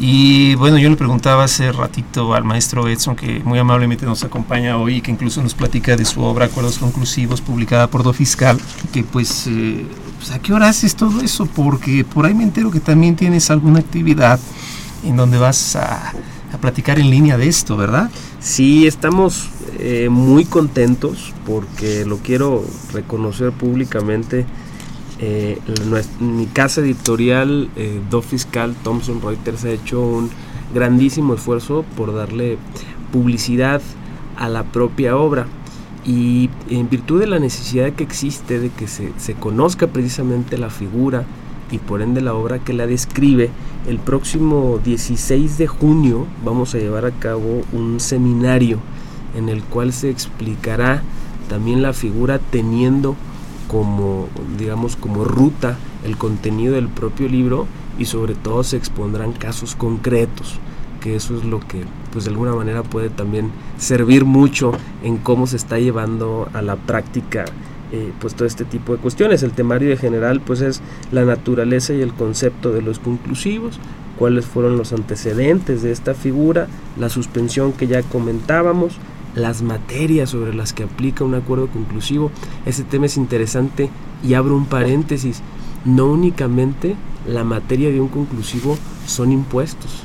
[0.00, 4.78] Y bueno, yo le preguntaba hace ratito al maestro Edson, que muy amablemente nos acompaña
[4.78, 8.58] hoy, que incluso nos platica de su obra Acuerdos Conclusivos, publicada por Do Fiscal,
[8.92, 9.86] que pues, eh,
[10.18, 11.46] pues, ¿a qué hora haces todo eso?
[11.46, 14.40] Porque por ahí me entero que también tienes alguna actividad
[15.04, 16.14] en donde vas a,
[16.52, 18.10] a platicar en línea de esto, ¿verdad?
[18.40, 24.46] Sí, estamos eh, muy contentos porque lo quiero reconocer públicamente.
[25.22, 25.58] Eh,
[26.18, 30.30] mi casa editorial eh, Do Fiscal Thomson Reuters ha hecho un
[30.72, 32.56] grandísimo esfuerzo por darle
[33.12, 33.82] publicidad
[34.38, 35.46] a la propia obra.
[36.06, 40.70] Y en virtud de la necesidad que existe de que se, se conozca precisamente la
[40.70, 41.26] figura
[41.70, 43.50] y por ende la obra que la describe,
[43.86, 48.78] el próximo 16 de junio vamos a llevar a cabo un seminario
[49.36, 51.02] en el cual se explicará
[51.48, 53.16] también la figura teniendo
[53.70, 54.26] como
[54.58, 57.66] digamos como ruta el contenido del propio libro
[57.98, 60.58] y sobre todo se expondrán casos concretos
[61.00, 64.72] que eso es lo que pues de alguna manera puede también servir mucho
[65.04, 67.44] en cómo se está llevando a la práctica
[67.92, 69.42] eh, pues todo este tipo de cuestiones.
[69.42, 70.80] El temario de general pues es
[71.10, 73.80] la naturaleza y el concepto de los conclusivos,
[74.16, 78.92] cuáles fueron los antecedentes de esta figura, la suspensión que ya comentábamos,
[79.34, 82.30] las materias sobre las que aplica un acuerdo conclusivo.
[82.66, 83.90] Ese tema es interesante
[84.24, 85.42] y abro un paréntesis.
[85.84, 90.02] No únicamente la materia de un conclusivo son impuestos,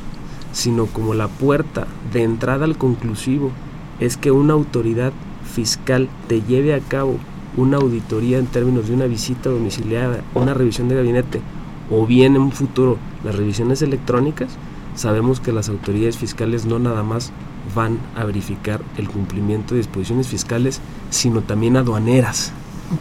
[0.51, 3.51] sino como la puerta de entrada al conclusivo
[3.99, 5.13] es que una autoridad
[5.53, 7.17] fiscal te lleve a cabo
[7.57, 11.41] una auditoría en términos de una visita domiciliada, una revisión de gabinete
[11.89, 14.49] o bien en un futuro las revisiones electrónicas,
[14.95, 17.31] sabemos que las autoridades fiscales no nada más
[17.73, 22.51] van a verificar el cumplimiento de disposiciones fiscales, sino también aduaneras.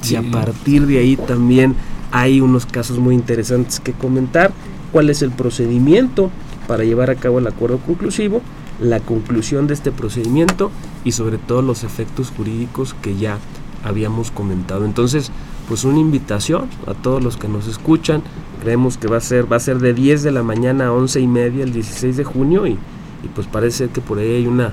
[0.09, 1.75] Y a partir de ahí también
[2.11, 4.53] hay unos casos muy interesantes que comentar.
[4.93, 6.31] ¿Cuál es el procedimiento
[6.69, 8.41] para llevar a cabo el acuerdo conclusivo?
[8.81, 10.71] La conclusión de este procedimiento
[11.05, 13.39] y sobre todo los efectos jurídicos que ya
[13.85, 14.85] habíamos comentado.
[14.85, 15.31] Entonces,
[15.69, 18.23] pues una invitación a todos los que nos escuchan.
[18.63, 21.21] Creemos que va a ser, va a ser de 10 de la mañana a 11
[21.21, 22.79] y media el 16 de junio y,
[23.25, 24.73] y pues parece que por ahí hay una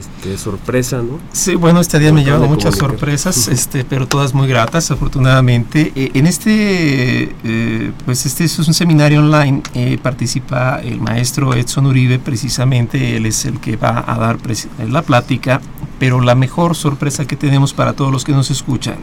[0.00, 1.18] este, sorpresa, ¿no?
[1.32, 5.92] Sí, bueno, este día me llevado muchas sorpresas, este, pero todas muy gratas, afortunadamente.
[5.94, 11.86] Eh, en este, eh, pues este es un seminario online, eh, participa el maestro Edson
[11.86, 14.38] Uribe, precisamente, él es el que va a dar
[14.88, 15.60] la plática,
[15.98, 18.96] pero la mejor sorpresa que tenemos para todos los que nos escuchan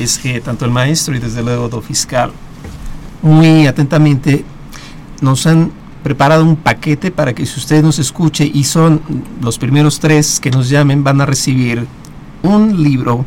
[0.00, 2.32] es que tanto el maestro y desde luego el fiscal
[3.22, 4.44] muy atentamente
[5.20, 9.00] nos han preparado un paquete para que si usted nos escuche y son
[9.40, 11.86] los primeros tres que nos llamen van a recibir
[12.42, 13.24] un libro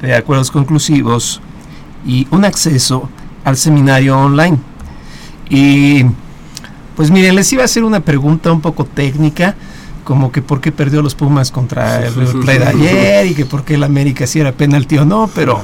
[0.00, 1.42] de acuerdos conclusivos
[2.06, 3.10] y un acceso
[3.44, 4.58] al seminario online.
[5.50, 6.04] Y
[6.96, 9.54] pues miren, les iba a hacer una pregunta un poco técnica
[10.08, 13.62] como que por qué perdió los Pumas contra el Play de ayer y que por
[13.62, 15.60] qué el América si era penalti o no, pero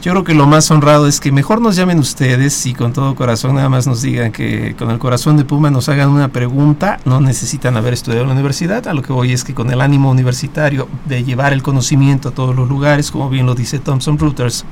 [0.00, 3.14] yo creo que lo más honrado es que mejor nos llamen ustedes y con todo
[3.14, 7.00] corazón nada más nos digan que con el corazón de Puma nos hagan una pregunta,
[7.04, 9.82] no necesitan haber estudiado en la universidad, a lo que voy es que con el
[9.82, 14.18] ánimo universitario de llevar el conocimiento a todos los lugares, como bien lo dice Thomson
[14.18, 14.64] Reuters,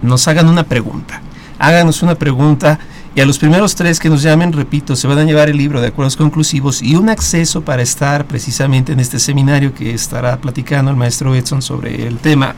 [0.00, 1.22] nos hagan una pregunta.
[1.58, 2.78] Háganos una pregunta
[3.14, 5.82] y a los primeros tres que nos llamen, repito, se van a llevar el libro
[5.82, 10.90] de acuerdos conclusivos y un acceso para estar precisamente en este seminario que estará platicando
[10.90, 12.54] el maestro Edson sobre el tema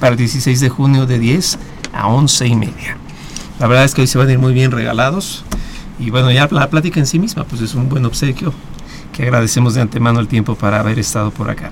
[0.00, 1.58] para el 16 de junio de 10
[1.92, 2.96] a 11 y media.
[3.60, 5.44] La verdad es que hoy se van a ir muy bien regalados
[5.98, 8.54] y bueno, ya la plática en sí misma pues es un buen obsequio
[9.12, 11.70] que agradecemos de antemano el tiempo para haber estado por acá.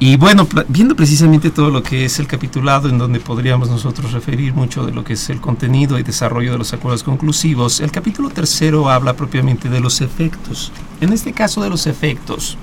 [0.00, 4.52] Y bueno, viendo precisamente todo lo que es el capitulado, en donde podríamos nosotros referir
[4.52, 8.28] mucho de lo que es el contenido y desarrollo de los acuerdos conclusivos, el capítulo
[8.30, 10.72] tercero habla propiamente de los efectos.
[11.00, 12.58] En este caso de los efectos,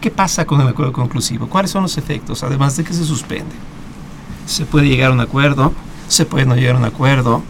[0.00, 1.46] ¿qué pasa con el acuerdo conclusivo?
[1.46, 2.42] ¿Cuáles son los efectos?
[2.42, 3.54] Además de que se suspende.
[4.46, 5.72] Se puede llegar a un acuerdo,
[6.08, 7.42] se puede no llegar a un acuerdo,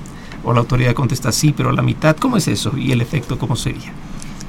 [0.44, 2.76] o la autoridad contesta sí, pero la mitad, ¿cómo es eso?
[2.76, 3.92] ¿Y el efecto cómo sería?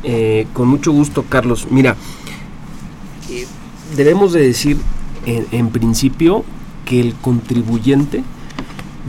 [0.01, 1.67] Eh, con mucho gusto, Carlos.
[1.69, 1.95] Mira,
[3.95, 4.77] debemos de decir
[5.25, 6.43] en, principio
[6.85, 8.23] que el contribuyente,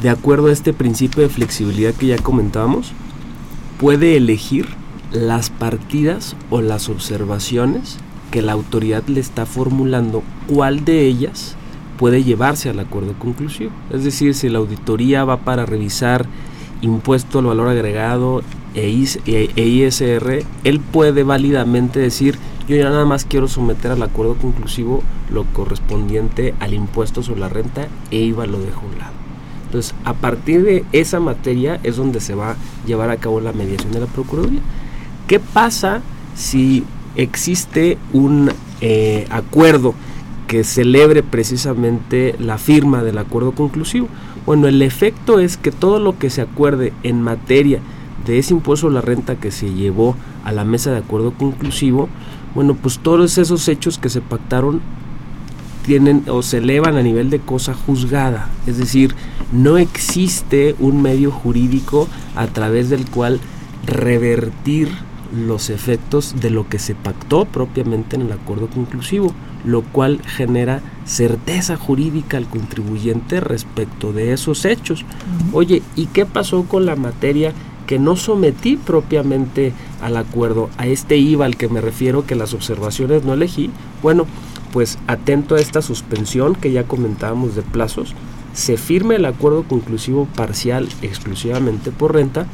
[0.00, 2.92] de acuerdo a este principio de flexibilidad que ya comentábamos,
[3.78, 4.68] puede elegir
[5.12, 7.98] las partidas o las observaciones
[8.30, 11.56] que la autoridad le está formulando, cuál de ellas
[11.98, 13.70] puede llevarse al acuerdo conclusivo.
[13.92, 16.26] Es decir, si la auditoría va para revisar
[16.80, 18.42] impuesto al valor agregado
[18.74, 22.38] e, ISR, e él puede válidamente decir,
[22.68, 27.48] yo ya nada más quiero someter al acuerdo conclusivo lo correspondiente al impuesto sobre la
[27.48, 29.12] renta e IVA lo dejo a un lado.
[29.66, 32.56] Entonces, a partir de esa materia es donde se va a
[32.86, 34.60] llevar a cabo la mediación de la Procuraduría.
[35.26, 36.00] ¿Qué pasa
[36.36, 36.84] si
[37.16, 38.50] existe un
[38.80, 39.94] eh, acuerdo
[40.46, 44.08] que celebre precisamente la firma del acuerdo conclusivo?
[44.46, 47.80] Bueno, el efecto es que todo lo que se acuerde en materia
[48.26, 52.08] de ese impuesto a la renta que se llevó a la mesa de acuerdo conclusivo,
[52.54, 54.80] bueno, pues todos esos hechos que se pactaron
[55.84, 59.14] tienen o se elevan a nivel de cosa juzgada, es decir,
[59.52, 63.40] no existe un medio jurídico a través del cual
[63.86, 64.88] revertir
[65.34, 69.32] los efectos de lo que se pactó propiamente en el acuerdo conclusivo,
[69.64, 75.04] lo cual genera certeza jurídica al contribuyente respecto de esos hechos.
[75.52, 77.52] Oye, ¿y qué pasó con la materia
[77.86, 82.54] que no sometí propiamente al acuerdo, a este IVA al que me refiero, que las
[82.54, 83.70] observaciones no elegí,
[84.02, 84.26] bueno,
[84.72, 88.14] pues atento a esta suspensión que ya comentábamos de plazos,
[88.54, 92.46] se firme el acuerdo conclusivo parcial exclusivamente por renta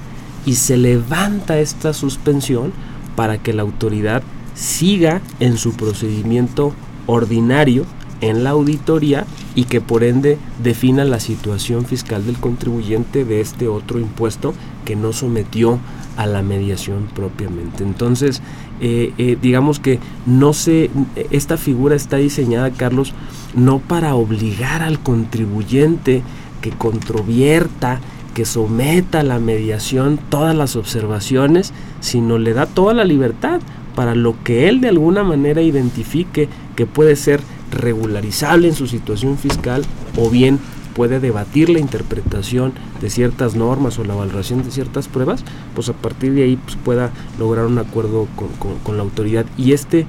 [0.46, 2.72] y se levanta esta suspensión
[3.16, 4.22] para que la autoridad
[4.54, 6.74] siga en su procedimiento
[7.06, 7.84] ordinario
[8.20, 13.68] en la auditoría y que por ende defina la situación fiscal del contribuyente de este
[13.68, 14.54] otro impuesto
[14.84, 15.78] que no sometió
[16.16, 17.82] a la mediación propiamente.
[17.82, 18.42] Entonces,
[18.80, 20.90] eh, eh, digamos que no se,
[21.30, 23.14] esta figura está diseñada, Carlos,
[23.54, 26.22] no para obligar al contribuyente
[26.60, 28.00] que controvierta,
[28.34, 33.60] que someta a la mediación todas las observaciones, sino le da toda la libertad
[33.94, 37.40] para lo que él de alguna manera identifique que puede ser
[37.70, 39.84] regularizable en su situación fiscal
[40.16, 40.58] o bien
[40.94, 45.44] puede debatir la interpretación de ciertas normas o la valoración de ciertas pruebas,
[45.74, 48.26] pues a partir de ahí pues pueda lograr un acuerdo
[48.84, 49.46] con, la autoridad.
[49.56, 50.06] Y este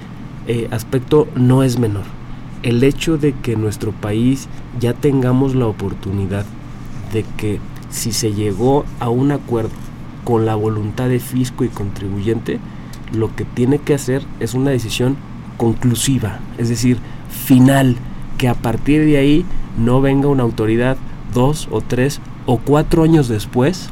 [0.48, 2.04] eh, aspecto no es menor.
[2.64, 4.48] El hecho de que nuestro país
[4.80, 6.46] ya tengamos la oportunidad
[7.14, 7.60] de que
[7.90, 9.72] si se llegó a un acuerdo
[10.24, 12.60] con la voluntad de fisco y contribuyente,
[13.14, 15.18] lo que tiene que hacer es una decisión
[15.58, 16.98] conclusiva, es decir,
[17.32, 17.96] final,
[18.38, 19.46] que a partir de ahí
[19.78, 20.98] no venga una autoridad
[21.34, 23.90] dos o tres o cuatro años después,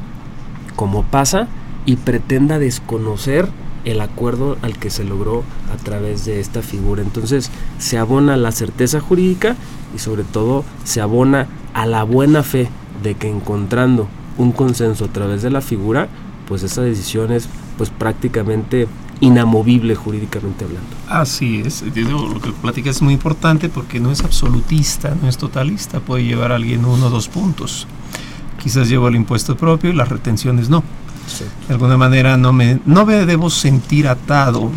[0.76, 1.48] como pasa,
[1.86, 3.48] y pretenda desconocer
[3.84, 7.02] el acuerdo al que se logró a través de esta figura.
[7.02, 9.56] Entonces se abona la certeza jurídica
[9.94, 12.68] y sobre todo se abona a la buena fe
[13.02, 16.08] de que encontrando un consenso a través de la figura,
[16.46, 18.88] pues esa decisión es pues prácticamente
[19.20, 20.99] inamovible jurídicamente hablando.
[21.10, 25.98] Así es, lo que platica es muy importante porque no es absolutista, no es totalista,
[25.98, 27.88] puede llevar a alguien uno o dos puntos.
[28.62, 30.84] Quizás llevo el impuesto propio y las retenciones no.
[31.66, 34.70] De alguna manera no me, no me debo sentir atado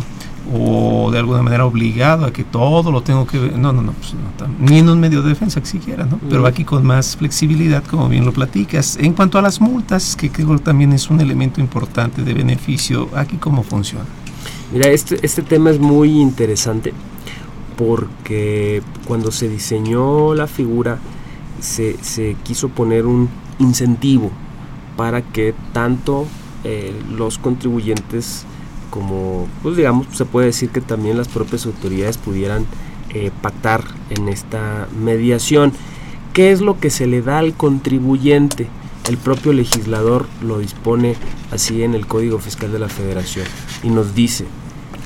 [0.52, 3.56] o de alguna manera obligado a que todo lo tengo que ver.
[3.56, 4.14] No, no, no, pues
[4.58, 6.18] ni en un medio de defensa que siquiera, ¿no?
[6.28, 8.96] Pero aquí con más flexibilidad, como bien lo platicas.
[9.00, 13.36] En cuanto a las multas, que creo también es un elemento importante de beneficio, aquí
[13.36, 14.06] cómo funciona.
[14.72, 16.92] Mira, este, este tema es muy interesante
[17.76, 20.98] porque cuando se diseñó la figura
[21.60, 24.30] se, se quiso poner un incentivo
[24.96, 26.26] para que tanto
[26.64, 28.46] eh, los contribuyentes
[28.90, 32.64] como, pues digamos, se puede decir que también las propias autoridades pudieran
[33.10, 35.72] eh, pactar en esta mediación.
[36.32, 38.68] ¿Qué es lo que se le da al contribuyente?
[39.08, 41.16] El propio legislador lo dispone
[41.52, 43.46] así en el Código Fiscal de la Federación
[43.84, 44.46] y nos dice,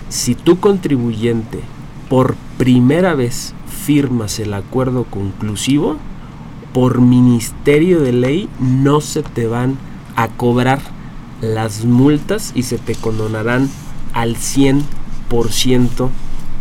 [0.08, 1.60] si tu contribuyente
[2.08, 3.54] por primera vez
[3.84, 5.96] firmas el acuerdo conclusivo,
[6.72, 9.76] por ministerio de ley no se te van
[10.16, 10.80] a cobrar
[11.40, 13.68] las multas y se te condonarán
[14.12, 16.08] al 100%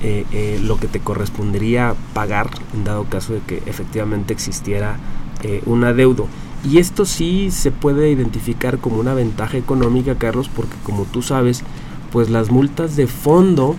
[0.04, 4.98] eh, eh, lo que te correspondería pagar en dado caso de que efectivamente existiera
[5.44, 6.28] eh, un adeudo.
[6.64, 11.64] Y esto sí se puede identificar como una ventaja económica, Carlos, porque como tú sabes,
[12.12, 13.76] pues las multas de fondo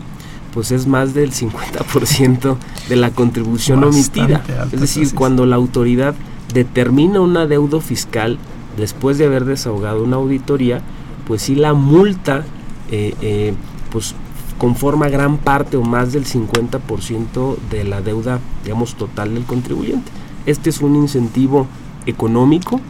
[0.53, 2.57] pues es más del 50%
[2.89, 4.43] de la contribución omitida.
[4.73, 6.15] Es decir, cuando la autoridad
[6.53, 8.39] determina un adeudo fiscal,
[8.77, 10.81] después de haber desahogado una auditoría,
[11.27, 12.45] pues sí la multa
[12.91, 13.55] eh, eh,
[13.93, 14.15] pues
[14.57, 20.11] conforma gran parte o más del 50% de la deuda, digamos, total del contribuyente.
[20.47, 21.67] Este es un incentivo
[22.07, 22.81] económico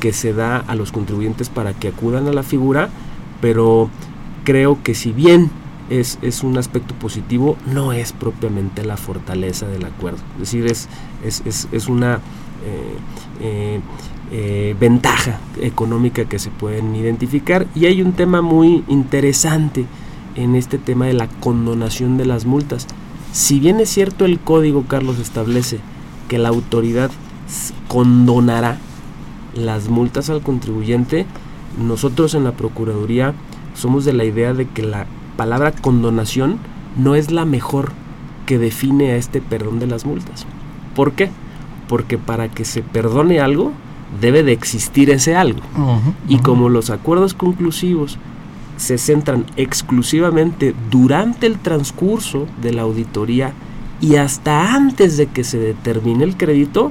[0.00, 2.88] que se da a los contribuyentes para que acudan a la figura,
[3.40, 3.90] pero
[4.44, 5.50] creo que si bien
[5.90, 10.20] es, es un aspecto positivo, no es propiamente la fortaleza del acuerdo.
[10.34, 10.88] Es decir, es,
[11.24, 12.20] es, es una
[13.40, 13.80] eh,
[14.32, 17.66] eh, ventaja económica que se pueden identificar.
[17.74, 19.84] Y hay un tema muy interesante
[20.34, 22.86] en este tema de la condonación de las multas.
[23.32, 25.78] Si bien es cierto el código, Carlos, establece
[26.28, 27.10] que la autoridad
[27.88, 28.78] condonará
[29.54, 31.26] las multas al contribuyente,
[31.78, 33.34] nosotros en la Procuraduría
[33.74, 35.06] somos de la idea de que la
[35.36, 36.58] palabra condonación
[36.96, 37.92] no es la mejor
[38.46, 40.46] que define a este perdón de las multas.
[40.94, 41.30] ¿Por qué?
[41.88, 43.72] Porque para que se perdone algo,
[44.20, 45.60] debe de existir ese algo.
[46.28, 48.18] y como los acuerdos conclusivos
[48.76, 53.52] se centran exclusivamente durante el transcurso de la auditoría
[54.00, 56.90] y hasta antes de que se determine el crédito,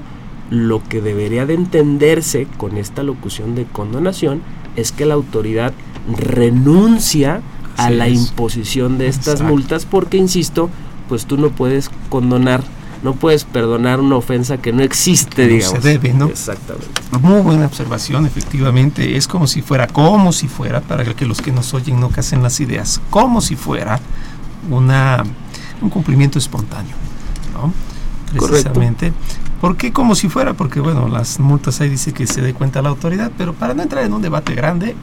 [0.49, 4.41] lo que debería de entenderse con esta locución de condonación
[4.75, 5.73] es que la autoridad
[6.07, 7.41] renuncia
[7.77, 10.69] a la imposición de estas multas porque, insisto,
[11.09, 12.63] pues tú no puedes condonar
[13.03, 15.81] no puedes perdonar una ofensa que no existe, digamos.
[15.81, 16.27] se debe, ¿no?
[16.27, 16.87] Exactamente.
[17.21, 19.17] Muy buena observación, efectivamente.
[19.17, 22.41] Es como si fuera, como si fuera, para que los que nos oyen no casen
[22.41, 23.99] las ideas, como si fuera
[24.71, 25.23] una,
[25.81, 26.95] un cumplimiento espontáneo,
[27.53, 27.73] ¿no?
[28.39, 29.11] Precisamente.
[29.59, 30.53] ¿Por qué como si fuera?
[30.53, 33.83] Porque, bueno, las multas ahí dice que se dé cuenta la autoridad, pero para no
[33.83, 34.95] entrar en un debate grande,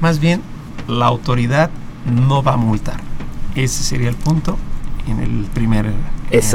[0.00, 0.42] más bien
[0.88, 1.70] la autoridad
[2.06, 3.00] no va a multar.
[3.54, 4.56] Ese sería el punto
[5.06, 5.92] en el primer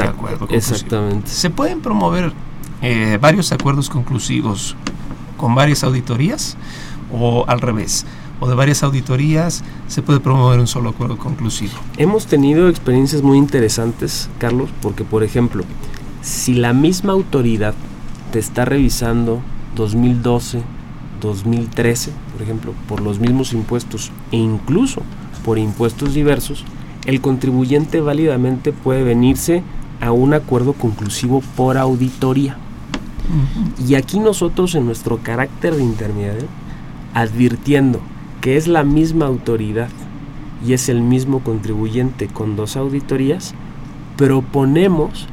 [0.04, 1.28] acuerdo Exactamente.
[1.28, 2.32] Se pueden promover
[2.82, 4.76] eh, varios acuerdos conclusivos
[5.36, 6.56] con varias auditorías
[7.12, 8.06] o al revés.
[8.38, 11.72] O de varias auditorías se puede promover un solo acuerdo conclusivo.
[11.96, 15.64] Hemos tenido experiencias muy interesantes, Carlos, porque por ejemplo,
[16.20, 17.74] si la misma autoridad
[18.32, 19.40] te está revisando
[19.74, 20.62] 2012,
[21.26, 25.02] 2013, por ejemplo, por los mismos impuestos e incluso
[25.44, 26.64] por impuestos diversos,
[27.06, 29.62] el contribuyente válidamente puede venirse
[30.00, 32.56] a un acuerdo conclusivo por auditoría.
[33.86, 36.46] Y aquí nosotros en nuestro carácter de intermediario,
[37.14, 38.00] advirtiendo
[38.40, 39.88] que es la misma autoridad
[40.66, 43.54] y es el mismo contribuyente con dos auditorías,
[44.16, 45.26] proponemos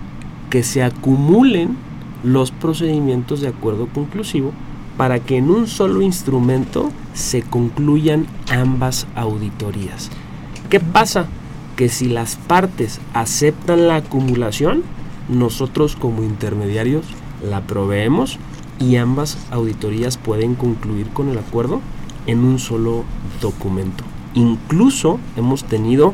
[0.49, 1.75] que se acumulen
[2.23, 4.53] los procedimientos de acuerdo conclusivo
[4.97, 10.09] para que en un solo instrumento se concluyan ambas auditorías.
[10.69, 11.27] ¿Qué pasa?
[11.75, 14.83] que si las partes aceptan la acumulación,
[15.29, 17.05] nosotros como intermediarios
[17.43, 18.37] la proveemos
[18.79, 21.81] y ambas auditorías pueden concluir con el acuerdo
[22.27, 23.03] en un solo
[23.41, 24.03] documento.
[24.33, 26.13] Incluso hemos tenido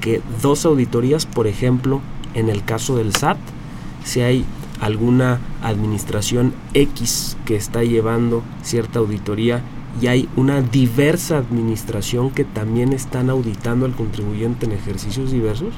[0.00, 2.00] que dos auditorías, por ejemplo,
[2.34, 3.38] en el caso del SAT,
[4.04, 4.44] si hay
[4.80, 9.62] alguna administración X que está llevando cierta auditoría
[10.00, 15.74] y hay una diversa administración que también están auditando al contribuyente en ejercicios diversos,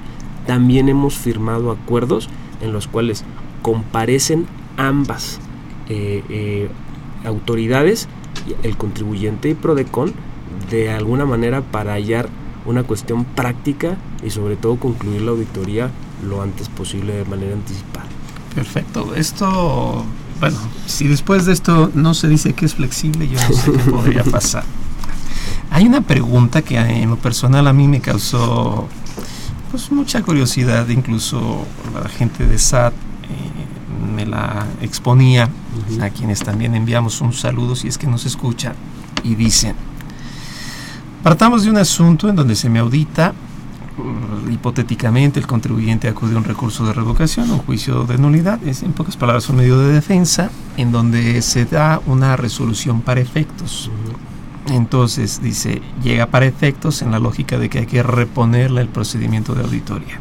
[0.46, 2.28] también hemos firmado acuerdos
[2.60, 3.24] en los cuales
[3.62, 4.46] comparecen
[4.76, 5.40] ambas
[5.88, 6.68] eh, eh,
[7.24, 8.08] autoridades,
[8.62, 10.12] el contribuyente y Prodecon,
[10.70, 12.28] de alguna manera para hallar
[12.66, 15.90] una cuestión práctica y sobre todo concluir la auditoría
[16.24, 18.06] lo antes posible de manera anticipada.
[18.54, 19.14] Perfecto.
[19.14, 20.04] Esto,
[20.40, 23.90] bueno, si después de esto no se dice que es flexible, yo no sé qué
[23.90, 24.64] podría pasar.
[25.70, 28.88] Hay una pregunta que en lo personal a mí me causó
[29.70, 35.48] pues mucha curiosidad, incluso la gente de SAT eh, me la exponía,
[36.02, 38.74] a quienes también enviamos un saludo si es que nos escucha,
[39.24, 39.74] y dicen,
[41.22, 43.32] partamos de un asunto en donde se me audita
[44.50, 48.92] hipotéticamente el contribuyente acude a un recurso de revocación, un juicio de nulidad, es en
[48.92, 53.90] pocas palabras un medio de defensa en donde se da una resolución para efectos.
[54.70, 59.54] Entonces dice, llega para efectos en la lógica de que hay que reponerle el procedimiento
[59.54, 60.20] de auditoría.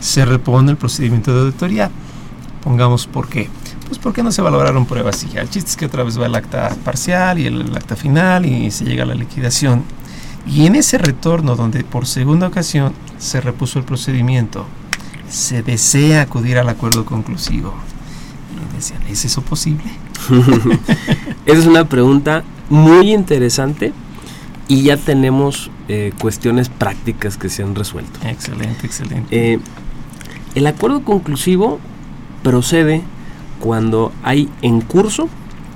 [0.00, 1.90] Se repone el procedimiento de auditoría.
[2.62, 3.48] Pongamos por qué.
[3.86, 5.42] Pues porque no se valoraron pruebas y ya.
[5.42, 8.46] El chiste es que otra vez va el acta parcial y el, el acta final
[8.46, 9.82] y se llega a la liquidación.
[10.46, 14.66] Y en ese retorno donde por segunda ocasión se repuso el procedimiento,
[15.28, 17.74] se desea acudir al acuerdo conclusivo.
[18.72, 19.84] Y decían, ¿es eso posible?
[21.46, 23.92] Esa es una pregunta muy interesante
[24.68, 28.20] y ya tenemos eh, cuestiones prácticas que se han resuelto.
[28.24, 29.26] Excelente, excelente.
[29.30, 29.58] Eh,
[30.54, 31.78] el acuerdo conclusivo
[32.42, 33.02] procede
[33.60, 35.28] cuando hay en curso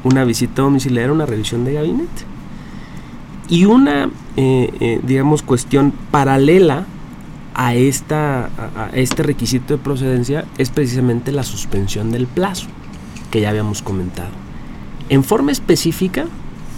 [0.05, 2.23] una visita domiciliaria, una revisión de gabinete.
[3.49, 6.87] Y una, eh, eh, digamos, cuestión paralela
[7.55, 12.67] a, esta, a, este requisito de procedencia es precisamente la suspensión del plazo,
[13.31, 14.31] que ya habíamos comentado.
[15.09, 16.27] En forma específica,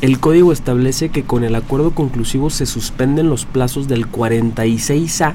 [0.00, 5.34] el código establece que con el acuerdo conclusivo se suspenden los plazos del 46A,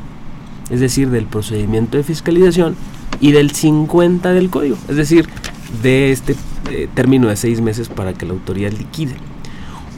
[0.70, 2.76] es decir, del procedimiento de fiscalización,
[3.20, 5.28] y del 50 del código, es decir,
[5.82, 6.36] de este
[6.70, 9.16] eh, término de seis meses para que la autoridad liquide.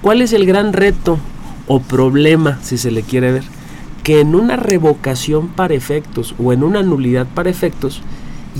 [0.04, 1.18] ¿Cuál es el gran reto
[1.66, 3.44] o problema, si se le quiere ver?
[4.04, 8.02] Que en una revocación para efectos o en una nulidad para efectos,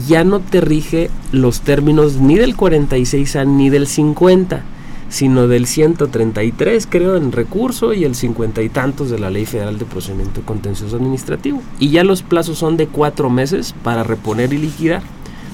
[0.08, 4.62] ya no te rige los términos ni del 46A ni del 50,
[5.10, 9.78] sino del 133, creo, en recurso y el 50 y tantos de la Ley Federal
[9.78, 11.62] de Procedimiento Contencioso Administrativo.
[11.78, 15.04] Y ya los plazos son de cuatro meses para reponer y liquidar.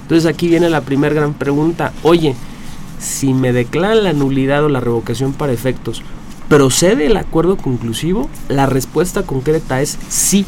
[0.04, 1.94] Entonces aquí viene la primera gran pregunta.
[2.04, 2.36] Oye,
[3.00, 6.04] si me declaran la nulidad o la revocación para efectos,
[6.48, 8.30] ¿procede el acuerdo conclusivo?
[8.50, 10.46] La respuesta concreta es sí,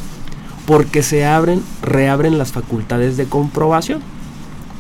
[0.66, 4.02] porque se abren, reabren las facultades de comprobación.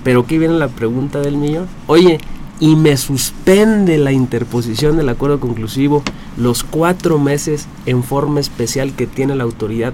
[0.03, 1.67] Pero aquí viene la pregunta del millón.
[1.88, 2.19] Oye,
[2.59, 6.03] y me suspende la interposición del acuerdo conclusivo
[6.38, 9.93] los cuatro meses en forma especial que tiene la autoridad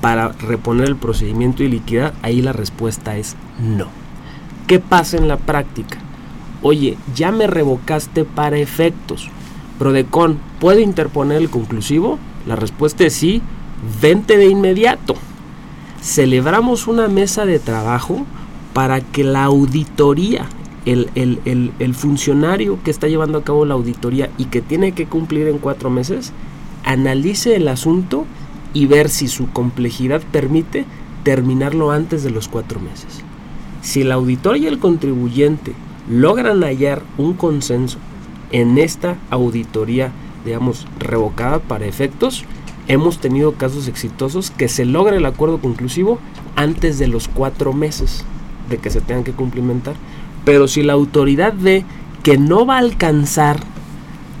[0.00, 3.88] para reponer el procedimiento y liquidar, ahí la respuesta es no.
[4.66, 5.98] ¿Qué pasa en la práctica?
[6.68, 9.28] Oye, ya me revocaste para efectos.
[9.78, 12.18] Prodecon, ¿puede interponer el conclusivo?
[12.44, 13.40] La respuesta es sí,
[14.02, 15.14] vente de inmediato.
[16.02, 18.26] Celebramos una mesa de trabajo
[18.72, 20.46] para que la auditoría
[20.86, 24.90] el, el, el, el, funcionario que está llevando a cabo la auditoría y que tiene
[24.90, 26.32] que cumplir en cuatro meses,
[26.84, 28.24] analice el asunto
[28.74, 30.84] y ver si su complejidad permite
[31.22, 33.22] terminarlo antes de los cuatro meses.
[33.82, 37.98] Si el auditor y el contribuyente logran hallar un consenso
[38.52, 40.12] en esta auditoría,
[40.44, 42.44] digamos, revocada para efectos,
[42.88, 46.18] hemos tenido casos exitosos que se logra el acuerdo conclusivo
[46.54, 48.24] antes de los cuatro meses
[48.70, 49.94] de que se tengan que cumplimentar.
[50.44, 51.84] Pero si la autoridad ve
[52.22, 53.58] que no va a alcanzar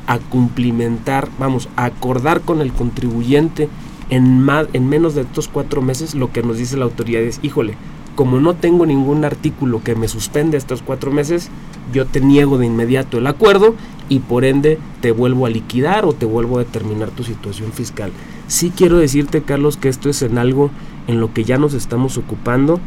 [0.06, 3.68] a cumplimentar, vamos, a acordar con el contribuyente
[4.08, 7.40] en, más, en menos de estos cuatro meses, lo que nos dice la autoridad es,
[7.42, 7.74] híjole,
[8.16, 11.50] como no tengo ningún artículo que me suspende estos cuatro meses,
[11.92, 13.74] yo te niego de inmediato el acuerdo
[14.08, 18.10] y por ende te vuelvo a liquidar o te vuelvo a determinar tu situación fiscal.
[18.48, 20.70] Sí quiero decirte, Carlos, que esto es en algo
[21.06, 22.80] en lo que ya nos estamos ocupando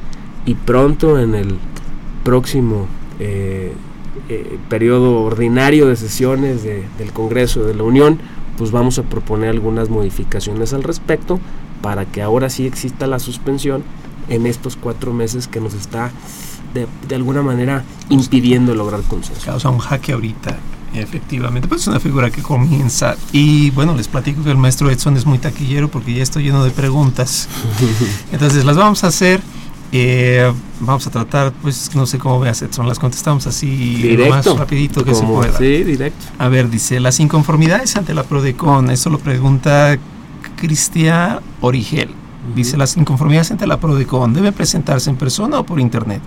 [0.46, 1.58] y pronto en el
[2.24, 2.88] próximo
[3.20, 3.72] eh,
[4.30, 8.20] eh, periodo ordinario de sesiones de, del Congreso de la Unión,
[8.58, 11.40] pues vamos a proponer algunas modificaciones al respecto
[11.82, 13.84] para que ahora sí exista la suspensión
[14.30, 16.12] en estos cuatro meses que nos está
[16.74, 19.46] de, de alguna manera impidiendo lograr consenso.
[19.46, 20.58] Causa un jaque ahorita
[20.94, 23.16] Efectivamente, pues es una figura que comienza.
[23.32, 26.64] Y bueno, les platico que el maestro Edson es muy taquillero porque ya estoy lleno
[26.64, 27.48] de preguntas.
[28.32, 29.42] Entonces las vamos a hacer.
[29.92, 30.52] Eh,
[30.82, 35.04] vamos a tratar, pues no sé cómo veas Edson, las contestamos así lo más rapidito
[35.04, 35.58] que se pueda.
[35.58, 36.26] Sí, directo.
[36.38, 39.98] A ver, dice, las inconformidades ante la PRODECON, esto lo pregunta
[40.58, 42.10] Cristian Origel.
[42.56, 46.22] Dice, las inconformidades ante la PRODECON deben presentarse en persona o por internet.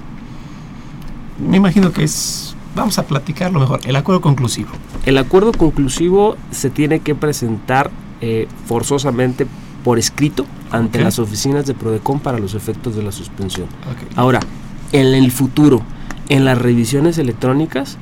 [1.38, 3.80] Me imagino que es vamos a platicarlo mejor.
[3.84, 4.70] El acuerdo conclusivo.
[5.04, 9.46] El acuerdo conclusivo se tiene que presentar eh, forzosamente
[9.84, 13.66] por escrito ante las oficinas de Prodecon para los efectos de la suspensión.
[14.16, 14.40] Ahora,
[14.92, 15.82] en el futuro,
[16.28, 17.98] en las revisiones electrónicas,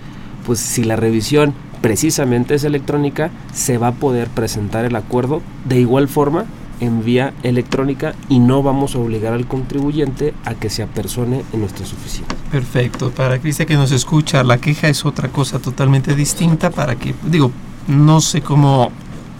[0.46, 5.80] pues si la revisión precisamente es electrónica, se va a poder presentar el acuerdo de
[5.80, 6.44] igual forma
[6.80, 11.60] en vía electrónica y no vamos a obligar al contribuyente a que se apersone en
[11.60, 12.34] nuestras oficinas.
[12.50, 13.10] Perfecto.
[13.10, 17.52] Para Cristian que nos escucha, la queja es otra cosa totalmente distinta para que, digo,
[17.86, 18.90] no sé cómo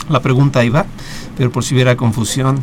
[0.09, 0.87] la pregunta iba,
[1.37, 2.63] pero por si hubiera confusión,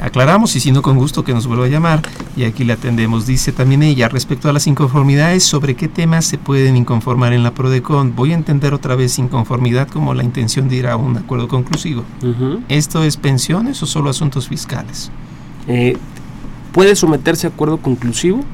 [0.00, 2.02] aclaramos y si no, con gusto que nos vuelva a llamar
[2.36, 3.26] y aquí le atendemos.
[3.26, 7.52] Dice también ella, respecto a las inconformidades, ¿sobre qué temas se pueden inconformar en la
[7.52, 8.14] PRODECON?
[8.14, 12.04] Voy a entender otra vez inconformidad como la intención de ir a un acuerdo conclusivo.
[12.68, 15.10] ¿Esto es pensiones o solo asuntos fiscales?
[15.68, 15.96] Eh,
[16.72, 18.44] puede someterse a acuerdo conclusivo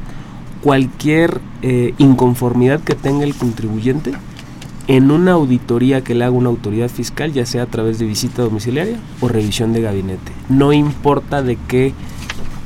[0.63, 4.13] cualquier eh, inconformidad que tenga el contribuyente
[4.91, 8.43] en una auditoría que le haga una autoridad fiscal, ya sea a través de visita
[8.43, 10.33] domiciliaria o revisión de gabinete.
[10.49, 11.95] No importa de qué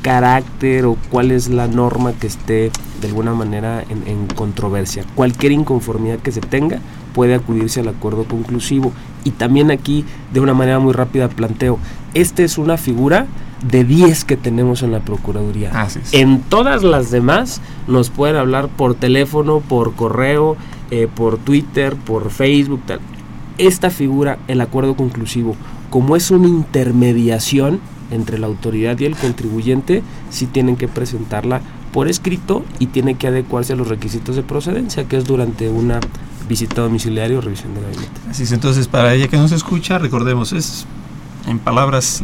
[0.00, 2.70] carácter o cuál es la norma que esté
[3.02, 5.04] de alguna manera en, en controversia.
[5.14, 6.80] Cualquier inconformidad que se tenga
[7.12, 8.90] puede acudirse al acuerdo conclusivo.
[9.22, 11.78] Y también aquí, de una manera muy rápida, planteo,
[12.14, 13.26] esta es una figura
[13.70, 15.72] de 10 que tenemos en la Procuraduría.
[16.12, 20.56] En todas las demás nos pueden hablar por teléfono, por correo,
[20.94, 23.00] eh, por Twitter, por Facebook, tal.
[23.58, 25.56] Esta figura, el acuerdo conclusivo,
[25.90, 27.80] como es una intermediación
[28.12, 33.26] entre la autoridad y el contribuyente, sí tienen que presentarla por escrito y tiene que
[33.26, 35.98] adecuarse a los requisitos de procedencia, que es durante una
[36.48, 38.20] visita domiciliaria o revisión de gabinete.
[38.30, 40.86] Así es, entonces para ella que nos escucha, recordemos, es
[41.48, 42.22] en palabras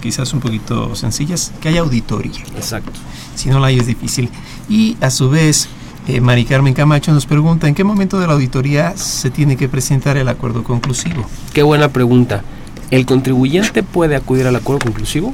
[0.00, 2.40] quizás un poquito sencillas, que haya auditoría.
[2.56, 2.98] Exacto.
[3.34, 4.30] Si no la hay es difícil.
[4.68, 5.68] Y a su vez,
[6.08, 9.68] eh, Mari Carmen Camacho nos pregunta, ¿en qué momento de la auditoría se tiene que
[9.68, 11.26] presentar el acuerdo conclusivo?
[11.52, 12.42] Qué buena pregunta.
[12.90, 15.32] El contribuyente puede acudir al acuerdo conclusivo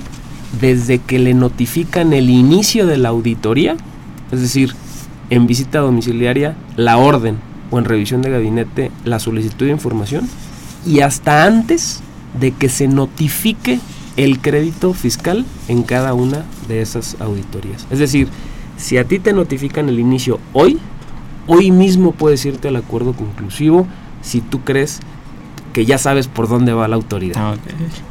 [0.61, 3.77] desde que le notifican el inicio de la auditoría,
[4.31, 4.75] es decir,
[5.31, 7.39] en visita domiciliaria, la orden
[7.71, 10.29] o en revisión de gabinete, la solicitud de información,
[10.87, 12.01] y hasta antes
[12.39, 13.81] de que se notifique
[14.17, 17.87] el crédito fiscal en cada una de esas auditorías.
[17.91, 18.29] Es decir,
[18.79, 20.79] si a ti te notifican el inicio hoy,
[21.47, 23.87] hoy mismo puedes irte al acuerdo conclusivo
[24.23, 25.01] si tú crees
[25.73, 27.57] que ya sabes por dónde va la autoridad.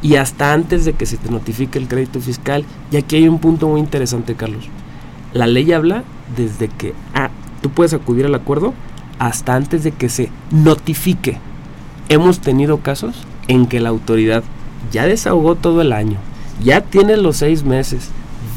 [0.02, 3.38] Y hasta antes de que se te notifique el crédito fiscal, y aquí hay un
[3.38, 4.68] punto muy interesante, Carlos.
[5.32, 6.04] La ley habla
[6.36, 7.30] desde que ah,
[7.62, 8.74] tú puedes acudir al acuerdo
[9.18, 11.38] hasta antes de que se notifique.
[12.08, 13.16] Hemos tenido casos
[13.48, 14.44] en que la autoridad
[14.92, 16.18] ya desahogó todo el año,
[16.62, 18.10] ya tiene los seis meses,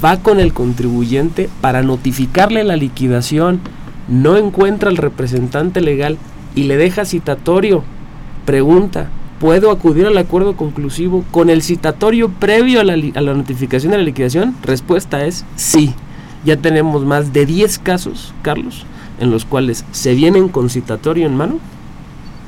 [0.04, 3.60] va con el contribuyente para notificarle la liquidación,
[4.08, 6.18] no encuentra al representante legal
[6.56, 7.84] y le deja citatorio.
[8.46, 13.92] Pregunta, ¿puedo acudir al acuerdo conclusivo con el citatorio previo a la, a la notificación
[13.92, 14.56] de la liquidación?
[14.64, 15.94] Respuesta es sí.
[16.44, 18.86] Ya tenemos más de 10 casos, Carlos,
[19.20, 21.60] en los cuales se vienen con citatorio en mano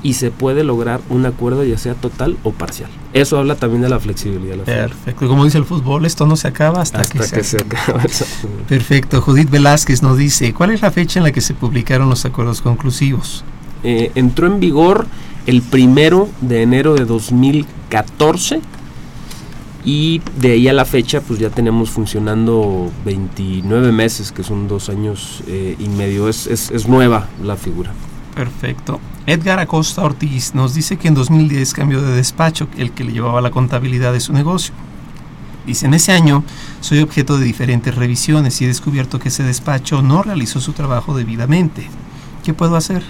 [0.02, 2.90] y se puede lograr un acuerdo ya sea total o parcial.
[3.14, 4.58] Eso habla también de la flexibilidad.
[4.58, 4.64] la.
[4.64, 5.28] Perfecto.
[5.28, 8.04] Como dice el fútbol, esto no se acaba hasta, Hasta que, que se acaba.
[8.68, 9.22] Perfecto.
[9.22, 12.62] Judith Velázquez nos dice, ¿cuál es la fecha en la que se publicaron los acuerdos
[12.62, 13.44] conclusivos?
[13.84, 15.06] Eh, entró en vigor
[15.46, 18.62] el primero de enero de 2014
[19.86, 24.88] y de ahí a la fecha pues ya tenemos funcionando 29 meses que son dos
[24.88, 27.92] años eh, y medio es, es, es nueva la figura
[28.36, 29.00] Perfecto.
[29.26, 33.42] Edgar Acosta Ortiz nos dice que en 2010 cambió de despacho el que le llevaba
[33.42, 34.74] la contabilidad de su negocio.
[35.66, 36.44] Dice, en ese año
[36.82, 41.16] soy objeto de diferentes revisiones y he descubierto que ese despacho no realizó su trabajo
[41.16, 41.88] debidamente.
[42.44, 43.04] ¿Qué puedo hacer?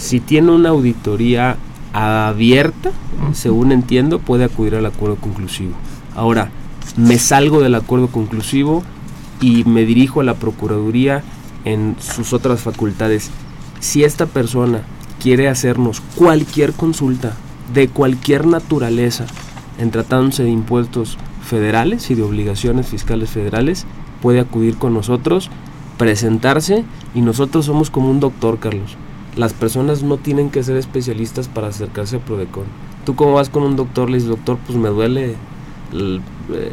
[0.00, 1.56] si tiene una auditoría
[1.92, 2.92] abierta
[3.32, 5.74] según entiendo puede acudir al acuerdo conclusivo
[6.14, 6.50] ahora
[6.96, 8.82] me salgo del acuerdo conclusivo
[9.40, 11.22] y me dirijo a la procuraduría
[11.64, 13.30] en sus otras facultades
[13.80, 14.82] si esta persona
[15.20, 17.36] quiere hacernos cualquier consulta
[17.72, 19.26] de cualquier naturaleza
[19.78, 23.86] en tratándose de impuestos federales y de obligaciones fiscales federales,
[24.20, 25.50] puede acudir con nosotros,
[25.98, 28.96] presentarse y nosotros somos como un doctor, Carlos.
[29.36, 32.64] las personas no tienen que ser especialistas para acercarse a Prodecon.
[33.04, 35.36] Tú como vas con un doctor, le dices, doctor, pues me duele
[35.92, 36.20] el,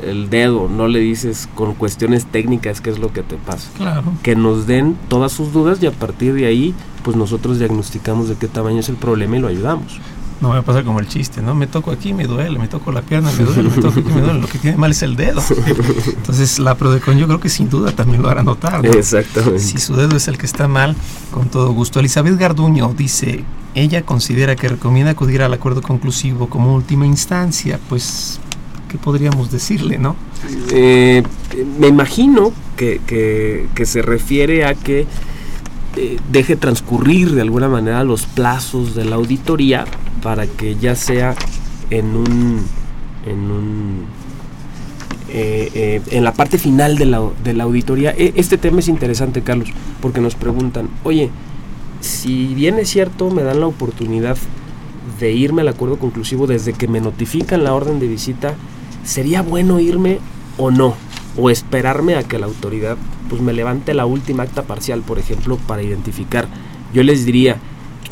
[0.03, 3.69] el, dedo, no le dices con cuestiones técnicas qué es lo que te pasa.
[3.77, 4.13] Claro.
[4.23, 6.73] Que nos den todas sus dudas y a partir de ahí,
[7.07, 9.97] pues nosotros diagnosticamos de qué tamaño es el problema y lo ayudamos.
[10.41, 11.55] No me pasa como el chiste, ¿no?
[11.55, 14.19] Me toco aquí, me duele, me toco la pierna, me duele, me toco aquí, me
[14.19, 14.41] duele.
[14.41, 15.41] Lo que tiene mal es el dedo.
[16.05, 18.83] Entonces, la Prodecon yo creo que sin duda también lo hará notar.
[18.83, 18.91] ¿no?
[18.91, 19.59] Exactamente.
[19.59, 20.97] Si su dedo es el que está mal,
[21.31, 22.01] con todo gusto.
[22.01, 27.79] Elizabeth Garduño dice, ella considera que recomienda acudir al acuerdo conclusivo como última instancia.
[27.87, 28.41] Pues,
[28.89, 30.17] ¿qué podríamos decirle, no?
[30.71, 31.23] Eh,
[31.79, 35.07] me imagino que, que, que se refiere a que
[35.97, 39.85] eh, deje transcurrir de alguna manera los plazos de la auditoría
[40.21, 41.33] para que ya sea
[41.89, 42.61] en un
[43.25, 44.05] en un
[45.29, 48.11] eh, eh, en la parte final de la, de la auditoría.
[48.11, 49.69] E, este tema es interesante Carlos
[49.99, 51.31] porque nos preguntan oye
[51.99, 54.37] si bien es cierto me dan la oportunidad
[55.19, 58.53] de irme al acuerdo conclusivo desde que me notifican la orden de visita
[59.03, 60.19] sería bueno irme
[60.57, 60.95] o no
[61.37, 62.97] o esperarme a que la autoridad
[63.29, 66.47] pues me levante la última acta parcial por ejemplo para identificar
[66.93, 67.57] yo les diría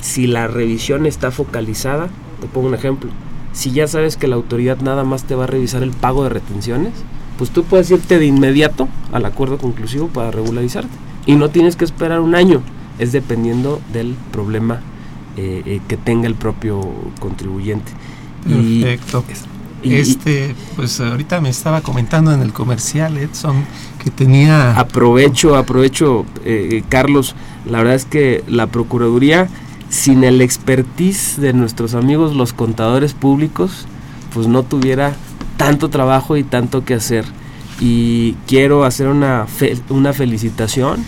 [0.05, 2.09] si la revisión está focalizada,
[2.39, 3.09] te pongo un ejemplo,
[3.53, 6.30] si ya sabes que la autoridad nada más te va a revisar el pago de
[6.30, 6.93] retenciones,
[7.38, 10.95] pues tú puedes irte de inmediato al acuerdo conclusivo para regularizarte.
[11.26, 12.61] Y no tienes que esperar un año,
[12.99, 14.82] es dependiendo del problema
[15.38, 16.82] eh, eh, que tenga el propio
[17.19, 17.91] contribuyente.
[18.47, 19.23] Perfecto.
[19.93, 23.65] Este, pues ahorita me estaba comentando en el comercial, Edson,
[24.03, 24.77] que tenía...
[24.79, 29.47] Aprovecho, aprovecho, eh, Carlos, la verdad es que la Procuraduría
[29.89, 33.88] sin el expertise de nuestros amigos los contadores públicos,
[34.33, 35.15] pues no tuviera
[35.57, 37.25] tanto trabajo y tanto que hacer.
[37.79, 41.03] Y quiero hacer una, fe, una felicitación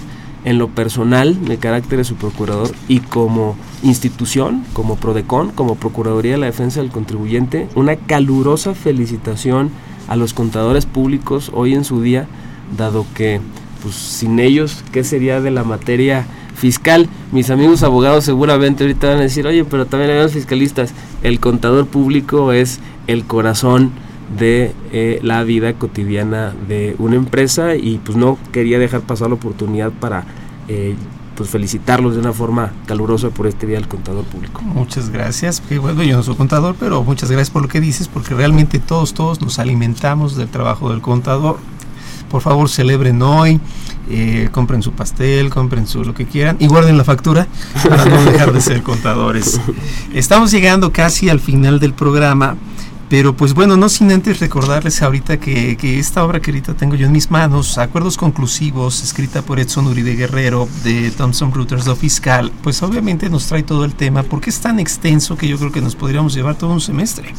[0.48, 6.32] en lo personal, de carácter de su procurador y como institución, como PRODECON, como Procuraduría
[6.32, 9.72] de la Defensa del Contribuyente, una calurosa felicitación
[10.08, 12.28] a los contadores públicos hoy en su día,
[12.78, 13.42] dado que
[13.84, 16.26] pues sin ellos, ¿qué sería de la materia
[16.56, 17.08] fiscal.
[17.34, 20.94] Mis amigos abogados seguramente ahorita van a decir, oye, pero también hay los fiscalistas.
[21.24, 23.92] El contador público es el corazón
[24.36, 29.36] de eh, la vida cotidiana de una empresa y pues no quería dejar pasar la
[29.36, 30.26] oportunidad para
[30.68, 30.96] eh,
[31.38, 34.62] pues felicitarlos de una forma calurosa por este día del contador público.
[34.64, 38.08] Muchas gracias, que bueno, yo no soy contador, pero muchas gracias por lo que dices,
[38.08, 41.58] porque realmente todos, todos nos alimentamos del trabajo del contador.
[42.32, 43.62] Por favor, celebren hoy,
[44.10, 47.48] eh, compren su pastel, compren su lo que quieran y guarden la factura
[47.88, 49.62] para no dejar de ser contadores.
[50.14, 52.58] Estamos llegando casi al final del programa.
[53.10, 56.96] Pero pues bueno, no sin antes recordarles ahorita que, que, esta obra que ahorita tengo
[56.96, 61.96] yo en mis manos, Acuerdos Conclusivos, escrita por Edson Uribe Guerrero de Thomson Reuters, lo
[61.96, 65.72] fiscal, pues obviamente nos trae todo el tema porque es tan extenso que yo creo
[65.72, 67.34] que nos podríamos llevar todo un semestre.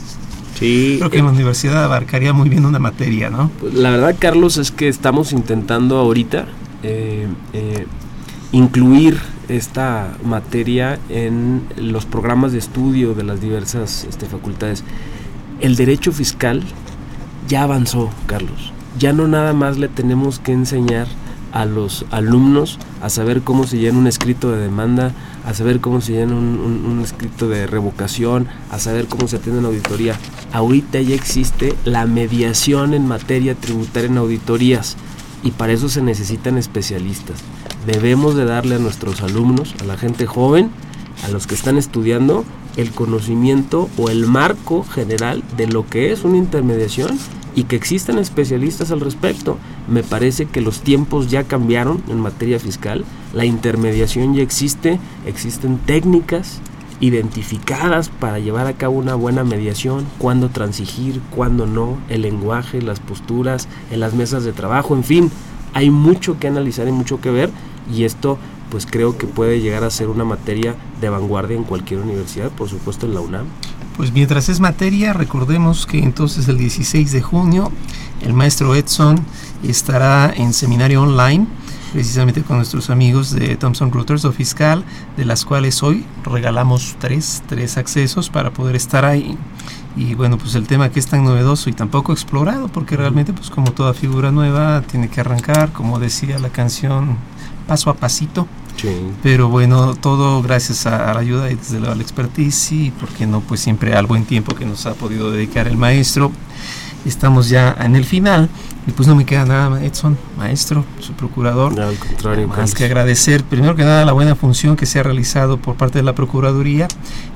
[0.58, 0.96] Sí.
[0.98, 3.50] Creo que en la universidad abarcaría muy bien una materia, ¿no?
[3.60, 6.46] Pues la verdad, Carlos, es que estamos intentando ahorita
[6.82, 7.86] eh, eh,
[8.52, 14.82] incluir esta materia en los programas de estudio de las diversas este, facultades.
[15.60, 16.62] El derecho fiscal
[17.48, 18.72] ya avanzó, Carlos.
[18.98, 21.08] Ya no nada más le tenemos que enseñar
[21.52, 25.12] a los alumnos a saber cómo se llena un escrito de demanda,
[25.44, 29.58] a saber cómo se llena un, un, escrito de revocación, a saber cómo se atiende
[29.58, 30.14] una auditoría.
[30.52, 34.96] Ahorita ya existe la mediación en materia tributaria en auditorías
[35.42, 37.40] y para eso se necesitan especialistas.
[37.86, 40.70] Debemos de darle a nuestros alumnos, a la gente joven,
[41.24, 42.44] a los que están estudiando,
[42.78, 47.18] el conocimiento o el marco general de lo que es una intermediación
[47.56, 49.58] y que existan especialistas al respecto.
[49.88, 53.04] Me parece que los tiempos ya cambiaron en materia fiscal,
[53.34, 56.60] la intermediación ya existe, existen técnicas
[57.00, 63.00] identificadas para llevar a cabo una buena mediación, cuándo transigir, cuándo no, el lenguaje, las
[63.00, 65.30] posturas, en las mesas de trabajo, en fin,
[65.74, 67.50] hay mucho que analizar y mucho que ver
[67.92, 68.38] y esto
[68.70, 72.68] pues creo que puede llegar a ser una materia de vanguardia en cualquier universidad, por
[72.68, 73.46] supuesto en la UNAM.
[73.96, 77.72] Pues mientras es materia, recordemos que entonces el 16 de junio
[78.22, 79.20] el maestro Edson
[79.62, 81.46] estará en seminario online,
[81.92, 84.84] precisamente con nuestros amigos de Thomson Reuters o Fiscal,
[85.16, 89.36] de las cuales hoy regalamos tres, tres accesos para poder estar ahí.
[89.96, 93.32] Y bueno, pues el tema que es tan novedoso y tan poco explorado, porque realmente
[93.32, 97.16] pues como toda figura nueva tiene que arrancar, como decía la canción,
[97.68, 98.48] paso a pasito.
[98.76, 98.88] Sí.
[99.22, 102.90] Pero bueno, todo gracias a, a, la ayuda y desde luego a la expertise y,
[102.90, 106.32] porque no, pues siempre al buen tiempo que nos ha podido dedicar el maestro.
[107.04, 108.48] Estamos ya en el final
[108.86, 111.78] y pues no me queda nada, Edson, maestro, su procurador.
[111.78, 115.58] al contrario, más que agradecer primero que nada la buena función que se ha realizado
[115.58, 116.88] por parte de la Procuraduría,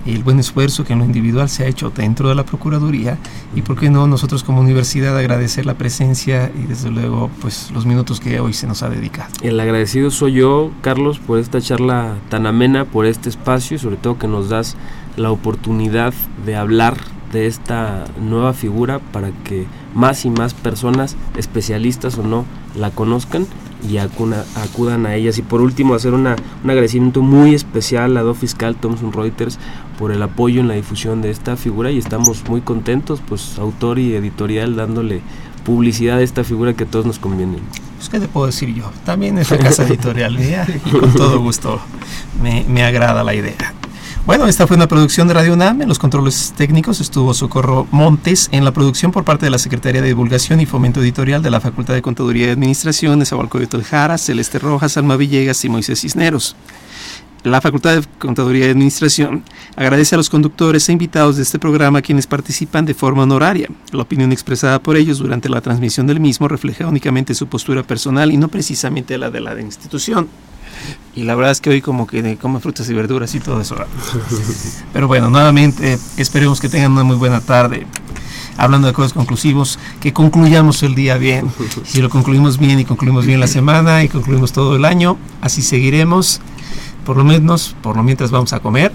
[0.07, 3.19] el buen esfuerzo que en lo individual se ha hecho dentro de la Procuraduría
[3.55, 7.85] y por qué no nosotros como universidad agradecer la presencia y desde luego pues los
[7.85, 9.29] minutos que hoy se nos ha dedicado.
[9.43, 13.97] El agradecido soy yo, Carlos, por esta charla tan amena, por este espacio y sobre
[13.97, 14.77] todo que nos das
[15.17, 16.15] la oportunidad
[16.47, 16.97] de hablar
[17.33, 22.45] de esta nueva figura para que más y más personas, especialistas o no,
[22.79, 23.47] la conozcan
[23.89, 25.39] y acudan a ellas.
[25.39, 29.59] Y por último, hacer una, un agradecimiento muy especial a Do Fiscal Thomson Reuters
[29.99, 33.99] por el apoyo en la difusión de esta figura y estamos muy contentos, pues autor
[33.99, 35.23] y editorial dándole
[35.65, 37.59] publicidad a esta figura que a todos nos conviene.
[37.97, 38.91] Pues, ¿Qué te puedo decir yo?
[39.05, 41.81] También es la casa editorial y con todo gusto
[42.43, 43.75] me, me agrada la idea.
[44.25, 45.83] Bueno, esta fue una producción de Radio UNAM.
[45.83, 48.49] En los controles técnicos estuvo Socorro Montes.
[48.53, 51.59] En la producción por parte de la Secretaría de Divulgación y Fomento Editorial de la
[51.59, 56.55] Facultad de Contaduría y Administración de de Jara, Celeste Rojas, Alma Villegas y Moisés Cisneros.
[57.43, 59.43] La Facultad de Contaduría y Administración
[59.75, 63.69] agradece a los conductores e invitados de este programa quienes participan de forma honoraria.
[63.91, 68.31] La opinión expresada por ellos durante la transmisión del mismo refleja únicamente su postura personal
[68.31, 70.29] y no precisamente la de la institución.
[71.15, 73.77] Y la verdad es que hoy como que come frutas y verduras y todo eso.
[74.93, 77.87] Pero bueno, nuevamente esperemos que tengan una muy buena tarde.
[78.57, 81.51] Hablando de cosas conclusivos, que concluyamos el día bien.
[81.85, 85.63] Si lo concluimos bien y concluimos bien la semana y concluimos todo el año, así
[85.63, 86.41] seguiremos.
[87.05, 88.93] Por lo menos, por lo mientras vamos a comer.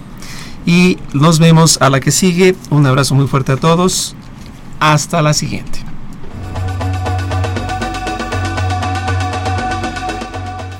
[0.66, 2.56] Y nos vemos a la que sigue.
[2.70, 4.16] Un abrazo muy fuerte a todos.
[4.80, 5.80] Hasta la siguiente.